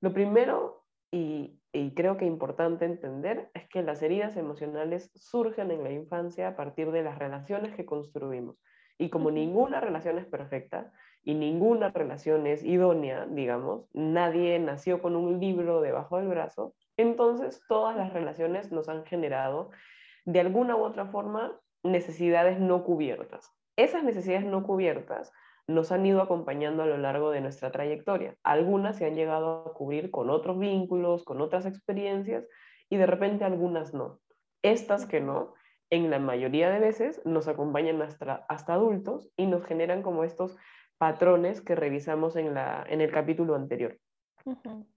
Lo 0.00 0.12
primero, 0.12 0.84
y, 1.10 1.58
y 1.72 1.94
creo 1.94 2.18
que 2.18 2.26
importante 2.26 2.84
entender, 2.84 3.50
es 3.54 3.66
que 3.68 3.82
las 3.82 4.02
heridas 4.02 4.36
emocionales 4.36 5.10
surgen 5.14 5.70
en 5.70 5.82
la 5.82 5.92
infancia 5.92 6.48
a 6.48 6.56
partir 6.56 6.90
de 6.92 7.02
las 7.02 7.18
relaciones 7.18 7.74
que 7.74 7.86
construimos. 7.86 8.60
Y 8.98 9.08
como 9.08 9.30
ninguna 9.30 9.80
relación 9.80 10.18
es 10.18 10.26
perfecta, 10.26 10.92
y 11.24 11.34
ninguna 11.34 11.90
relación 11.90 12.46
es 12.46 12.64
idónea, 12.64 13.26
digamos, 13.26 13.88
nadie 13.92 14.58
nació 14.58 15.00
con 15.00 15.16
un 15.16 15.38
libro 15.40 15.80
debajo 15.80 16.18
del 16.18 16.28
brazo, 16.28 16.74
entonces 16.96 17.62
todas 17.68 17.96
las 17.96 18.12
relaciones 18.12 18.72
nos 18.72 18.88
han 18.88 19.04
generado 19.04 19.70
de 20.24 20.40
alguna 20.40 20.76
u 20.76 20.82
otra 20.82 21.06
forma 21.06 21.58
necesidades 21.82 22.60
no 22.60 22.84
cubiertas. 22.84 23.50
Esas 23.76 24.04
necesidades 24.04 24.44
no 24.44 24.62
cubiertas 24.64 25.32
nos 25.66 25.92
han 25.92 26.04
ido 26.04 26.20
acompañando 26.20 26.82
a 26.82 26.86
lo 26.86 26.98
largo 26.98 27.30
de 27.30 27.40
nuestra 27.40 27.70
trayectoria. 27.70 28.36
Algunas 28.42 28.96
se 28.96 29.06
han 29.06 29.14
llegado 29.14 29.64
a 29.66 29.74
cubrir 29.74 30.10
con 30.10 30.30
otros 30.30 30.58
vínculos, 30.58 31.24
con 31.24 31.40
otras 31.40 31.66
experiencias 31.66 32.46
y 32.90 32.96
de 32.96 33.06
repente 33.06 33.44
algunas 33.44 33.94
no. 33.94 34.20
Estas 34.62 35.06
que 35.06 35.20
no, 35.20 35.54
en 35.90 36.10
la 36.10 36.18
mayoría 36.18 36.70
de 36.70 36.78
veces 36.78 37.20
nos 37.24 37.48
acompañan 37.48 38.02
hasta, 38.02 38.44
hasta 38.48 38.74
adultos 38.74 39.30
y 39.36 39.46
nos 39.46 39.64
generan 39.64 40.02
como 40.02 40.24
estos 40.24 40.56
patrones 41.02 41.60
que 41.60 41.74
revisamos 41.74 42.36
en, 42.36 42.54
la, 42.54 42.86
en 42.88 43.00
el 43.00 43.10
capítulo 43.10 43.56
anterior. 43.56 43.98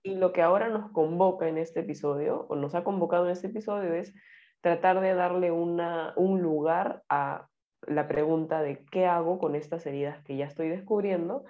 Y 0.04 0.14
lo 0.14 0.34
que 0.34 0.44
ahora 0.44 0.70
nos 0.70 0.92
convoca 0.92 1.48
en 1.48 1.58
este 1.58 1.80
episodio, 1.80 2.46
o 2.48 2.56
nos 2.56 2.76
ha 2.76 2.84
convocado 2.84 3.26
en 3.26 3.32
este 3.32 3.48
episodio, 3.48 3.92
es 3.92 4.14
tratar 4.62 5.02
de 5.02 5.16
darle 5.16 5.50
una, 5.50 6.14
un 6.16 6.44
lugar 6.44 7.02
a 7.10 7.48
la 7.88 8.08
pregunta 8.08 8.62
de 8.62 8.86
qué 8.92 9.08
hago 9.08 9.40
con 9.40 9.56
estas 9.56 9.84
heridas 9.88 10.24
que 10.26 10.38
ya 10.38 10.46
estoy 10.46 10.70
descubriendo 10.70 11.44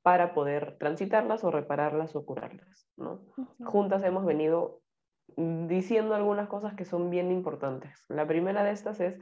para 0.00 0.32
poder 0.32 0.78
transitarlas 0.78 1.44
o 1.44 1.50
repararlas 1.50 2.16
o 2.16 2.24
curarlas. 2.24 2.88
¿no? 2.96 3.20
Juntas 3.62 4.02
hemos 4.04 4.24
venido 4.24 4.80
diciendo 5.36 6.14
algunas 6.14 6.48
cosas 6.48 6.72
que 6.72 6.86
son 6.86 7.10
bien 7.10 7.30
importantes. 7.30 8.06
La 8.08 8.26
primera 8.26 8.64
de 8.64 8.70
estas 8.70 9.00
es 9.00 9.18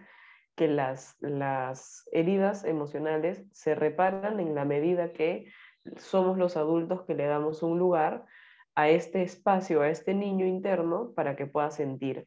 que 0.57 0.69
las, 0.69 1.17
las 1.21 2.09
heridas 2.13 2.65
emocionales 2.65 3.45
se 3.53 3.75
reparan 3.75 4.41
en 4.41 4.55
la 4.55 4.65
medida 4.65 5.13
que 5.13 5.53
somos 5.99 6.39
los 6.39 6.57
adultos 6.57 7.05
que 7.05 7.15
le 7.15 7.27
damos 7.27 7.63
un 7.63 7.79
lugar 7.79 8.25
a 8.75 8.89
este 8.89 9.23
espacio, 9.23 9.83
a 9.83 9.89
este 9.89 10.15
niño 10.15 10.47
interno, 10.47 11.13
para 11.15 11.37
que 11.37 11.47
pueda 11.47 11.71
sentir, 11.71 12.27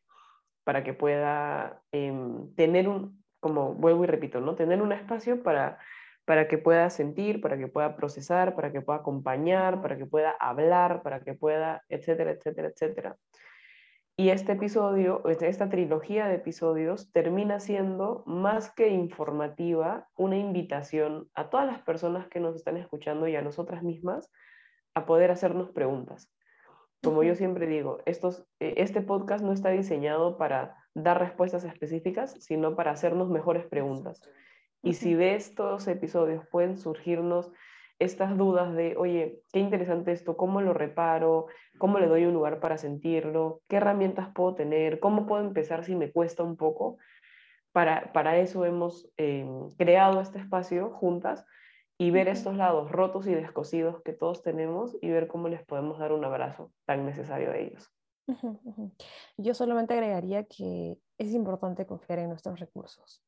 para 0.63 0.84
que 0.84 0.94
pueda 0.94 1.82
em, 1.92 2.54
tener 2.56 2.88
un, 2.88 3.24
como 3.39 3.74
vuelvo 3.74 4.04
y 4.04 4.08
repito, 4.08 4.42
¿no? 4.42 4.56
tener 4.56 4.82
un 4.82 4.92
espacio 4.92 5.44
para, 5.44 5.80
para 6.26 6.48
que 6.48 6.58
pueda 6.58 6.89
sentir, 6.89 7.42
para 7.42 7.58
que 7.58 7.68
pueda 7.68 7.96
procesar, 7.96 8.56
para 8.56 8.72
que 8.72 8.82
pueda 8.82 9.00
acompañar, 9.00 9.82
para 9.82 9.98
que 9.98 10.06
pueda 10.06 10.32
hablar, 10.39 11.02
para 11.02 11.22
que 11.22 11.34
pueda, 11.34 11.84
etcétera, 11.89 12.32
etcétera, 12.32 12.70
etcétera. 12.70 13.15
Y 14.19 14.32
este 14.32 14.51
episodio, 14.51 15.25
este, 15.29 15.47
esta 15.47 15.69
trilogía 15.69 16.27
de 16.27 16.36
episodios 16.36 17.10
termina 17.13 17.62
siendo 17.62 18.21
más 18.25 18.69
que 18.69 18.89
informativa, 18.89 20.10
una 20.17 20.36
invitación 20.36 21.29
a 21.36 21.49
todas 21.49 21.65
las 21.65 21.79
personas 21.84 22.27
que 22.27 22.41
nos 22.41 22.53
están 22.53 22.75
escuchando 22.75 23.29
y 23.29 23.38
a 23.38 23.41
nosotras 23.41 23.82
mismas 23.82 24.29
a 24.93 25.05
poder 25.05 25.32
hacernos 25.32 25.71
preguntas. 25.71 26.29
Como 27.01 27.23
yo 27.23 27.34
siempre 27.34 27.65
digo, 27.65 27.99
estos, 28.05 28.45
e, 28.60 28.73
este 28.75 28.99
podcast 28.99 29.41
no 29.41 29.53
está 29.53 29.69
diseñado 29.69 30.38
para 30.38 30.75
dar 30.93 31.17
respuestas 31.17 31.63
específicas, 31.63 32.36
sino 32.41 32.75
para 32.75 32.91
hacernos 32.91 33.29
mejores 33.29 33.67
preguntas. 33.67 34.21
Y 34.84 34.95
si 34.95 35.13
de 35.13 35.36
estos 35.36 35.88
episodios 35.88 36.45
pueden 36.51 36.75
surgirnos 36.75 37.53
estas 38.00 38.38
dudas 38.38 38.74
de, 38.74 38.96
oye, 38.98 39.42
qué 39.52 39.60
interesante 39.60 40.14
esto, 40.14 40.38
cómo 40.38 40.62
lo 40.62 40.74
reparo, 40.74 41.48
cómo 41.78 42.00
le 42.00 42.08
doy 42.08 42.26
un 42.26 42.34
lugar 42.34 42.62
para 42.62 42.78
sentirlo, 42.78 43.62
qué 43.68 43.76
herramientas 43.76 44.30
puedo 44.34 44.56
tener, 44.56 45.00
cómo 45.02 45.28
puedo 45.28 45.44
empezar 45.44 45.84
si 45.84 45.96
me 45.96 46.12
cuesta 46.12 46.44
un 46.44 46.56
poco. 46.56 46.98
Para, 47.74 48.12
para 48.14 48.38
eso 48.38 48.66
hemos 48.66 49.12
eh, 49.18 49.46
creado 49.78 50.22
este 50.22 50.40
espacio 50.40 50.92
juntas 50.92 51.46
y 51.98 52.12
ver 52.12 52.30
estos 52.30 52.56
lados 52.56 52.90
rotos 52.90 53.28
y 53.28 53.36
descosidos 53.36 54.02
que 54.02 54.14
todos 54.14 54.42
tenemos 54.42 54.98
y 55.02 55.10
ver 55.10 55.28
cómo 55.28 55.50
les 55.50 55.64
podemos 55.66 56.00
dar 56.00 56.14
un 56.14 56.24
abrazo 56.24 56.72
tan 56.86 57.06
necesario 57.06 57.52
a 57.52 57.58
ellos. 57.58 57.92
Yo 59.38 59.54
solamente 59.54 59.94
agregaría 59.94 60.46
que 60.46 60.98
es 61.18 61.34
importante 61.34 61.86
confiar 61.86 62.20
en 62.20 62.30
nuestros 62.30 62.60
recursos 62.60 63.24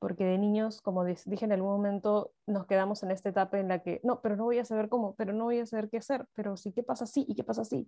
porque 0.00 0.24
de 0.24 0.38
niños, 0.38 0.80
como 0.80 1.04
dije 1.04 1.44
en 1.44 1.52
algún 1.52 1.70
momento, 1.70 2.32
nos 2.46 2.66
quedamos 2.66 3.02
en 3.02 3.12
esta 3.12 3.28
etapa 3.28 3.60
en 3.60 3.68
la 3.68 3.82
que, 3.82 4.00
no, 4.02 4.20
pero 4.22 4.34
no 4.34 4.44
voy 4.44 4.58
a 4.58 4.64
saber 4.64 4.88
cómo, 4.88 5.14
pero 5.14 5.32
no 5.34 5.44
voy 5.44 5.60
a 5.60 5.66
saber 5.66 5.90
qué 5.90 5.98
hacer, 5.98 6.26
pero 6.34 6.56
sí, 6.56 6.72
¿qué 6.72 6.82
pasa 6.82 7.04
así? 7.04 7.26
¿Y 7.28 7.34
qué 7.34 7.44
pasa 7.44 7.62
así? 7.62 7.86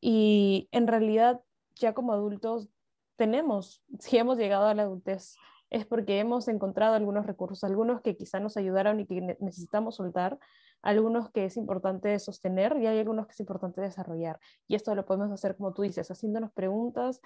Y 0.00 0.68
en 0.72 0.88
realidad, 0.88 1.40
ya 1.76 1.94
como 1.94 2.12
adultos, 2.12 2.68
tenemos, 3.16 3.82
si 4.00 4.18
hemos 4.18 4.36
llegado 4.36 4.66
a 4.66 4.74
la 4.74 4.82
adultez, 4.82 5.36
es 5.70 5.86
porque 5.86 6.18
hemos 6.18 6.48
encontrado 6.48 6.94
algunos 6.94 7.24
recursos, 7.24 7.62
algunos 7.62 8.00
que 8.00 8.16
quizá 8.16 8.40
nos 8.40 8.56
ayudaron 8.56 8.98
y 9.00 9.06
que 9.06 9.20
necesitamos 9.40 9.94
soltar, 9.94 10.38
algunos 10.82 11.30
que 11.30 11.46
es 11.46 11.56
importante 11.56 12.18
sostener 12.18 12.76
y 12.78 12.86
hay 12.88 12.98
algunos 12.98 13.26
que 13.26 13.32
es 13.32 13.40
importante 13.40 13.80
desarrollar. 13.80 14.40
Y 14.66 14.74
esto 14.74 14.94
lo 14.94 15.06
podemos 15.06 15.30
hacer, 15.30 15.56
como 15.56 15.72
tú 15.72 15.82
dices, 15.82 16.10
haciéndonos 16.10 16.52
preguntas 16.52 17.20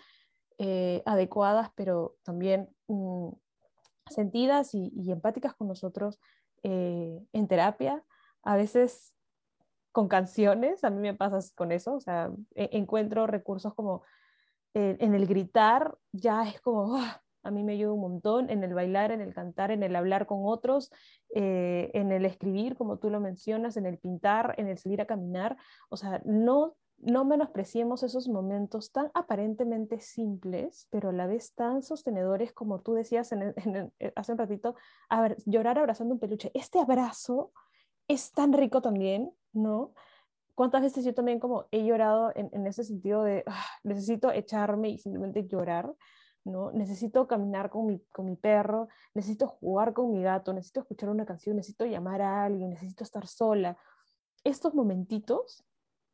eh, 0.59 1.03
adecuadas, 1.07 1.71
pero 1.75 2.17
también 2.23 2.69
mm, 2.89 3.31
sentidas 4.11 4.75
y, 4.75 4.93
empáticas 5.11 5.55
con 5.55 5.69
nosotros 5.69 6.21
eh, 6.63 7.21
en 7.33 7.49
terapia, 7.49 8.05
a 8.43 8.57
veces 8.57 9.15
con 9.93 10.09
canciones, 10.09 10.85
a 10.85 10.91
mí 10.91 11.01
me 11.01 11.15
pasa 11.15 11.39
con 11.55 11.73
eso, 11.73 11.95
o 11.95 12.01
sea, 12.01 12.31
e, 12.55 12.71
encuentro 12.73 13.27
recursos 13.27 13.75
como 13.75 14.03
eh, 14.75 14.97
en 15.01 15.15
el 15.15 15.27
gritar, 15.27 15.97
ya 16.13 16.49
es 16.49 16.61
como, 16.61 16.97
¡ah! 16.97 17.23
a 17.43 17.51
mí 17.51 17.65
me 17.65 17.73
ayuda 17.73 17.93
un 17.93 18.01
montón, 18.01 18.51
en 18.51 18.63
el 18.63 18.75
bailar, 18.75 19.11
en 19.11 19.21
el 19.21 19.35
cantar, 19.35 19.71
en 19.71 19.83
el 19.83 19.97
hablar 19.97 20.27
con 20.27 20.41
otros, 20.45 20.91
eh, 21.35 21.91
en 21.95 22.13
el 22.13 22.25
escribir, 22.25 22.77
como 22.77 22.99
tú 22.99 23.11
lo 23.11 23.21
mencionas, 23.21 23.77
en 23.77 23.87
el 23.87 23.99
pintar, 23.99 24.55
en 24.59 24.69
el 24.69 24.79
salir 24.79 25.01
a 25.01 25.07
caminar, 25.07 25.57
o 25.89 25.97
sea, 25.97 26.21
no 26.25 26.77
no 27.01 27.25
menospreciemos 27.25 28.03
esos 28.03 28.29
momentos 28.29 28.91
tan 28.91 29.11
aparentemente 29.15 30.01
simples, 30.01 30.89
pero 30.91 31.11
a 31.11 31.13
la 31.13 31.27
vez 31.27 31.55
tan 31.55 31.83
sostenedores 31.83 32.53
como 32.53 32.81
tú 32.81 32.95
decías 32.95 33.31
eh, 33.33 34.13
hace 34.17 34.33
un 34.33 34.39
ratito, 34.39 34.75
a 35.09 35.23
ver, 35.23 35.37
llorar 35.47 35.79
abrazando 35.79 36.15
un 36.15 36.21
peluche. 36.21 36.51
Este 36.55 36.81
abrazo 36.81 37.53
es 38.09 38.33
tan 38.33 38.53
rico 38.53 38.83
también, 38.83 39.31
¿no? 39.53 39.93
¿Cuántas 40.55 40.83
veces 40.83 41.05
yo 41.05 41.15
también 41.15 41.39
como 41.39 41.67
he 41.71 41.85
llorado 41.85 42.33
en, 42.35 42.67
ese 42.67 42.83
sentido 42.83 43.23
de 43.23 43.45
ah, 43.47 43.65
necesito 43.85 44.33
echarme 44.33 44.89
y 44.91 44.99
simplemente 44.99 45.47
llorar? 45.47 45.95
¿no? 46.45 46.73
Necesito 46.73 47.29
caminar 47.29 47.71
con 47.71 47.87
mi, 47.87 48.01
con 48.13 48.25
mi 48.25 48.35
perro, 48.35 48.89
necesito 49.15 49.47
jugar 49.47 49.93
con 49.93 50.11
mi 50.11 50.23
gato, 50.23 50.53
necesito 50.53 50.81
escuchar 50.81 51.11
una 51.11 51.27
canción, 51.27 51.57
necesito 51.57 51.85
llamar 51.85 52.23
a 52.23 52.45
alguien, 52.45 52.71
necesito 52.71 53.05
estar 53.05 53.27
sola. 53.27 53.77
Estos 54.43 54.75
momentitos 54.75 55.65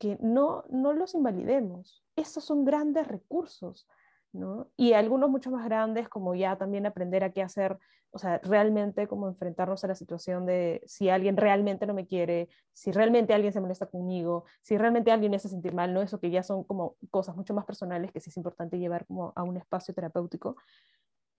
que 0.05 0.19
no, 0.21 0.65
no 0.69 0.93
los 0.93 1.15
invalidemos. 1.15 2.05
Estos 2.15 2.45
son 2.45 2.67
grandes 2.67 3.09
recursos, 3.09 3.89
¿no? 4.33 4.69
Y 4.77 4.93
algunos 4.93 5.31
mucho 5.31 5.51
más 5.51 5.65
grandes, 5.65 6.11
como 6.11 6.35
ya 6.35 6.59
también 6.59 6.85
aprender 6.85 7.25
a 7.25 7.33
qué 7.33 7.41
hacer, 7.41 7.79
o 8.11 8.19
sea, 8.19 8.39
realmente 8.45 9.09
como 9.09 9.29
enfrentarnos 9.29 9.83
a 9.83 9.89
la 9.89 9.95
situación 9.95 10.45
de 10.45 10.83
si 10.85 11.09
alguien 11.09 11.39
realmente 11.39 11.87
no 11.87 11.95
me 11.95 12.07
quiere, 12.07 12.51
si 12.75 12.93
realmente 12.93 13.33
alguien 13.33 13.55
se 13.55 13.63
molesta 13.63 13.87
conmigo, 13.87 14.45
si 14.61 14.77
realmente 14.77 15.11
alguien 15.11 15.31
me 15.31 15.37
hace 15.37 15.49
sentir 15.49 15.73
mal, 15.73 15.95
¿no? 15.95 16.03
Eso 16.03 16.21
que 16.21 16.31
ya 16.31 16.43
son 16.43 16.65
como 16.65 16.97
cosas 17.11 17.35
mucho 17.35 17.55
más 17.55 17.65
personales 17.65 18.13
que 18.13 18.21
sí 18.21 18.29
es 18.29 18.37
importante 18.37 18.79
llevar 18.79 19.07
como 19.07 19.33
a 19.35 19.43
un 19.43 19.57
espacio 19.57 19.95
terapéutico, 19.95 20.57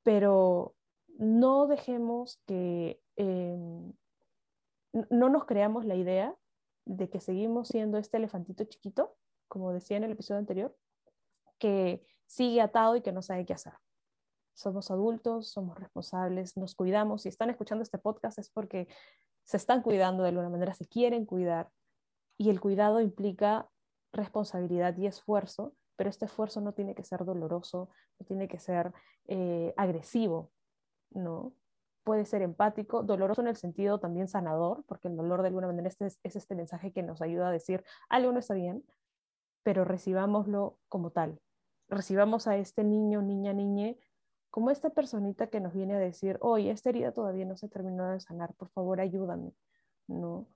pero 0.02 0.74
no 1.20 1.68
dejemos 1.68 2.42
que... 2.48 3.00
Em, 3.16 3.94
no 5.10 5.28
nos 5.28 5.44
creamos 5.44 5.84
la 5.84 5.96
idea 5.96 6.34
de 6.86 7.10
que 7.10 7.20
seguimos 7.20 7.68
siendo 7.68 7.98
este 7.98 8.18
elefantito 8.18 8.64
chiquito, 8.64 9.16
como 9.48 9.74
decía 9.74 9.98
en 9.98 10.04
el 10.04 10.12
episodio 10.12 10.40
anterior, 10.40 10.76
que 11.58 12.06
sigue 12.26 12.62
atado 12.62 12.96
y 12.96 13.02
que 13.02 13.12
no 13.12 13.22
sabe 13.22 13.46
qué 13.46 13.54
hacer. 13.54 13.74
Somos 14.54 14.90
adultos, 14.90 15.50
somos 15.50 15.78
responsables, 15.78 16.58
nos 16.58 16.76
cuidamos. 16.76 17.24
Si 17.24 17.30
están 17.30 17.50
escuchando 17.50 17.84
este 17.84 17.98
podcast 17.98 18.40
es 18.40 18.50
porque 18.50 18.88
se 19.44 19.58
están 19.58 19.82
cuidando 19.82 20.24
de 20.24 20.30
alguna 20.30 20.50
manera, 20.50 20.74
se 20.74 20.88
quieren 20.88 21.26
cuidar. 21.26 21.70
Y 22.38 22.50
el 22.50 22.60
cuidado 22.60 23.02
implica 23.02 23.70
responsabilidad 24.12 24.96
y 24.98 25.08
esfuerzo, 25.08 25.76
pero 25.96 26.10
este 26.10 26.26
esfuerzo 26.26 26.62
no 26.62 26.74
tiene 26.74 26.96
que 26.96 27.04
ser 27.04 27.26
doloroso, 27.26 27.90
no 28.20 28.26
tiene 28.26 28.48
que 28.48 28.60
ser 28.60 28.94
eh, 29.28 29.74
agresivo, 29.78 30.52
¿no? 31.12 31.54
Puede 32.06 32.24
ser 32.24 32.42
empático, 32.42 33.04
doloroso 33.04 33.42
en 33.42 33.48
el 33.48 33.58
sentido 33.58 34.00
también 34.00 34.30
sanador, 34.30 34.86
porque 34.88 35.10
el 35.10 35.18
dolor 35.18 35.42
de 35.42 35.50
alguna 35.50 35.68
manera 35.68 35.90
este 35.90 36.06
es, 36.06 36.20
es 36.24 36.38
este 36.38 36.56
mensaje 36.56 36.94
que 36.94 37.04
nos 37.04 37.22
ayuda 37.22 37.50
a 37.50 37.52
decir 37.52 37.84
algo 38.08 38.32
no 38.32 38.40
está 38.40 38.54
bien, 38.54 38.86
pero 39.64 39.84
recibámoslo 39.84 40.80
como 40.88 41.12
tal. 41.12 41.42
Recibamos 41.90 42.48
a 42.48 42.56
este 42.56 42.86
niño, 42.86 43.22
niña, 43.22 43.52
niñe, 43.52 44.00
como 44.50 44.72
esta 44.72 44.92
personita 44.92 45.48
que 45.48 45.60
nos 45.60 45.74
viene 45.74 45.96
a 45.96 46.00
decir, 46.00 46.38
oye, 46.40 46.72
esta 46.72 46.90
herida 46.90 47.12
todavía 47.12 47.46
no 47.46 47.58
se 47.58 47.68
terminó 47.68 48.10
de 48.10 48.22
sanar, 48.22 48.54
por 48.54 48.70
favor 48.70 49.02
ayúdame, 49.02 49.54
¿no? 50.08 50.48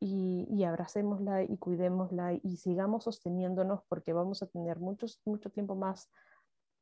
y, 0.00 0.46
y 0.50 0.64
abracémosla 0.64 1.42
y 1.42 1.56
cuidémosla 1.56 2.34
y 2.34 2.56
sigamos 2.58 3.04
sosteniéndonos 3.04 3.82
porque 3.88 4.12
vamos 4.12 4.42
a 4.42 4.46
tener 4.46 4.78
muchos, 4.78 5.20
mucho 5.24 5.50
tiempo 5.50 5.74
más 5.74 6.10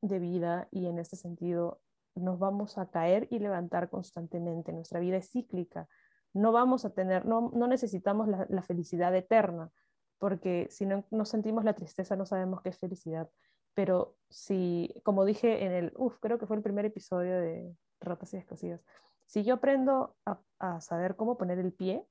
de 0.01 0.19
vida 0.19 0.67
y 0.71 0.87
en 0.87 0.99
este 0.99 1.15
sentido 1.15 1.81
nos 2.15 2.39
vamos 2.39 2.77
a 2.77 2.89
caer 2.89 3.27
y 3.29 3.39
levantar 3.39 3.89
constantemente. 3.89 4.73
Nuestra 4.73 4.99
vida 4.99 5.17
es 5.17 5.29
cíclica. 5.29 5.87
No 6.33 6.51
vamos 6.51 6.85
a 6.85 6.93
tener, 6.93 7.25
no, 7.25 7.51
no 7.53 7.67
necesitamos 7.67 8.27
la, 8.27 8.61
felicidad 8.61 9.15
eterna, 9.15 9.71
porque 10.17 10.67
si 10.69 10.85
no, 10.85 11.05
no 11.11 11.25
sentimos 11.25 11.63
la 11.63 11.73
tristeza 11.73 12.15
no 12.15 12.25
sabemos 12.25 12.61
qué 12.61 12.69
es 12.69 12.79
felicidad. 12.79 13.29
Pero 13.73 14.15
si, 14.29 14.93
como 15.03 15.25
dije 15.25 15.65
en 15.65 15.71
el, 15.71 15.93
uff, 15.97 16.17
creo 16.19 16.39
que 16.39 16.47
fue 16.47 16.57
el 16.57 16.63
primer 16.63 16.85
episodio 16.85 17.39
de 17.39 17.75
Ratas 17.99 18.33
y 18.33 18.37
Escocidas, 18.37 18.81
si 19.25 19.43
yo 19.43 19.55
aprendo 19.55 20.15
a 20.59 20.81
saber 20.81 21.15
cómo 21.15 21.37
poner 21.37 21.59
el 21.59 21.73
pie, 21.73 22.05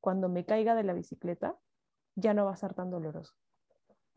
cuando 0.00 0.28
me 0.28 0.44
caiga 0.44 0.74
de 0.74 0.82
la 0.82 0.94
bicicleta, 0.94 1.58
ya 2.16 2.34
no 2.34 2.44
va 2.44 2.52
a 2.52 2.56
ser 2.56 2.74
tan 2.74 2.90
doloroso. 2.90 3.34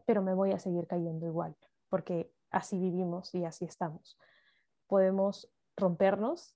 Pero 0.05 0.21
me 0.21 0.33
voy 0.33 0.51
a 0.51 0.59
seguir 0.59 0.87
cayendo 0.87 1.25
igual, 1.25 1.55
porque 1.89 2.31
así 2.49 2.79
vivimos 2.79 3.33
y 3.35 3.45
así 3.45 3.65
estamos. 3.65 4.17
Podemos 4.87 5.49
rompernos, 5.75 6.55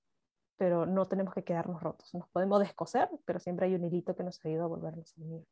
pero 0.57 0.85
no 0.85 1.05
tenemos 1.05 1.33
que 1.33 1.43
quedarnos 1.43 1.81
rotos. 1.81 2.13
Nos 2.13 2.27
podemos 2.29 2.59
descoser, 2.59 3.09
pero 3.25 3.39
siempre 3.39 3.67
hay 3.67 3.75
un 3.75 3.83
hilito 3.83 4.15
que 4.15 4.23
nos 4.23 4.43
ayuda 4.45 4.63
a 4.63 4.67
volvernos 4.67 5.13
a 5.17 5.21
unir. 5.21 5.47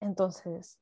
Entonces, 0.00 0.78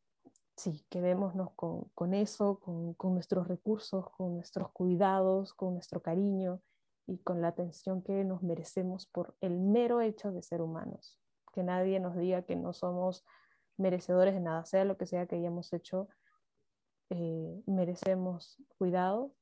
sí, 0.56 0.84
quedémonos 0.90 1.52
con, 1.54 1.88
con 1.94 2.14
eso, 2.14 2.60
con, 2.60 3.14
nuestros 3.14 3.48
recursos, 3.48 4.10
con 4.10 4.34
nuestros 4.34 4.70
cuidados, 4.72 5.54
con 5.54 5.74
nuestro 5.74 6.02
cariño 6.02 6.60
y 7.06 7.18
con 7.18 7.40
la 7.40 7.48
atención 7.48 8.02
que 8.02 8.24
nos 8.24 8.42
merecemos 8.42 9.06
por 9.06 9.36
el 9.40 9.58
mero 9.60 10.00
hecho 10.00 10.32
de 10.32 10.42
ser 10.42 10.62
humanos 10.62 11.20
que 11.54 11.62
nadie 11.62 12.00
nos 12.00 12.16
diga 12.16 12.42
que 12.42 12.56
no 12.56 12.72
somos 12.72 13.24
merecedores 13.76 14.34
de 14.34 14.40
nada, 14.40 14.64
sea 14.64 14.84
lo 14.84 14.96
que 14.96 15.06
sea 15.06 15.26
que 15.26 15.36
hayamos 15.36 15.72
hecho, 15.72 16.08
eh, 17.10 17.62
merecemos 17.66 18.58
cuidado 18.76 19.32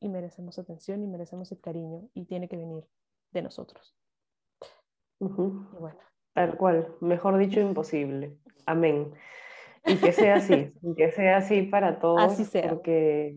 y 0.00 0.08
merecemos 0.08 0.58
atención 0.58 1.02
y 1.02 1.06
merecemos 1.06 1.50
el 1.52 1.60
cariño 1.60 2.08
y 2.14 2.24
tiene 2.24 2.48
que 2.48 2.56
venir 2.56 2.86
de 3.32 3.42
nosotros. 3.42 3.96
Uh 5.18 5.28
-huh. 5.28 5.78
bueno. 5.78 5.98
Tal 6.32 6.56
cual, 6.56 6.94
mejor 7.00 7.36
dicho, 7.36 7.60
imposible. 7.60 8.36
Amén. 8.64 9.12
Y 9.84 9.96
que 9.96 10.12
sea 10.12 10.36
así, 10.36 10.72
que 10.96 11.10
sea 11.10 11.38
así 11.38 11.62
para 11.62 11.98
todos, 11.98 12.22
así 12.22 12.44
sea. 12.44 12.68
porque 12.68 13.36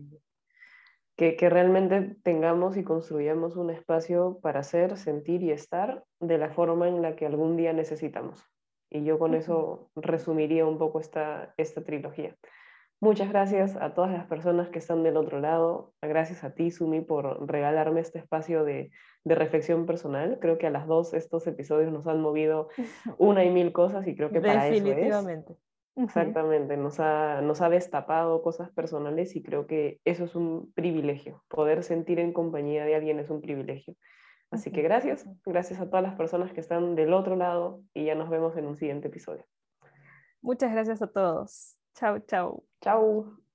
que, 1.16 1.36
que, 1.36 1.50
realmente 1.50 2.16
tengamos 2.22 2.76
y 2.76 2.84
construyamos 2.84 3.56
un 3.56 3.70
espacio 3.70 4.38
para 4.40 4.62
ser, 4.62 4.96
sentir 4.96 5.42
y 5.42 5.50
estar 5.50 6.04
de 6.20 6.38
la 6.38 6.50
forma 6.50 6.88
en 6.88 7.02
la 7.02 7.16
que 7.16 7.26
algún 7.26 7.56
día 7.56 7.72
necesitamos. 7.72 8.44
Y 8.88 9.04
yo 9.04 9.18
con 9.18 9.34
eso 9.34 9.90
resumiría 9.96 10.66
un 10.66 10.78
poco 10.78 11.00
esta, 11.00 11.54
esta 11.56 11.82
trilogía. 11.82 12.36
Muchas 13.02 13.30
gracias 13.30 13.74
a 13.74 13.94
todas 13.94 14.12
las 14.12 14.26
personas 14.26 14.68
que 14.68 14.78
están 14.78 15.02
del 15.02 15.16
otro 15.16 15.40
lado. 15.40 15.92
Gracias 16.00 16.44
a 16.44 16.54
ti, 16.54 16.70
Sumi, 16.70 17.00
por 17.00 17.50
regalarme 17.50 18.00
este 18.00 18.20
espacio 18.20 18.62
de, 18.62 18.92
de 19.24 19.34
reflexión 19.34 19.86
personal. 19.86 20.38
Creo 20.40 20.56
que 20.56 20.68
a 20.68 20.70
las 20.70 20.86
dos 20.86 21.12
estos 21.12 21.44
episodios 21.48 21.92
nos 21.92 22.06
han 22.06 22.20
movido 22.20 22.68
una 23.18 23.44
y 23.44 23.50
mil 23.50 23.72
cosas 23.72 24.06
y 24.06 24.14
creo 24.14 24.30
que 24.30 24.40
para 24.40 24.68
eso 24.68 24.76
es. 24.76 24.84
Definitivamente. 24.84 25.56
Exactamente, 25.96 26.76
nos 26.76 27.00
ha, 27.00 27.42
nos 27.42 27.60
ha 27.60 27.68
destapado 27.68 28.40
cosas 28.40 28.70
personales 28.70 29.34
y 29.34 29.42
creo 29.42 29.66
que 29.66 30.00
eso 30.04 30.22
es 30.22 30.36
un 30.36 30.72
privilegio. 30.72 31.42
Poder 31.48 31.82
sentir 31.82 32.20
en 32.20 32.32
compañía 32.32 32.84
de 32.84 32.94
alguien 32.94 33.18
es 33.18 33.30
un 33.30 33.40
privilegio. 33.40 33.96
Así 34.52 34.70
que 34.70 34.80
gracias, 34.80 35.28
gracias 35.44 35.80
a 35.80 35.86
todas 35.86 36.04
las 36.04 36.14
personas 36.14 36.52
que 36.52 36.60
están 36.60 36.94
del 36.94 37.14
otro 37.14 37.34
lado 37.34 37.82
y 37.94 38.04
ya 38.04 38.14
nos 38.14 38.30
vemos 38.30 38.56
en 38.56 38.66
un 38.66 38.76
siguiente 38.76 39.08
episodio. 39.08 39.44
Muchas 40.40 40.70
gracias 40.70 41.02
a 41.02 41.08
todos. 41.08 41.76
Chao, 41.94 42.20
chao. 42.20 42.62
Chao. 42.82 43.41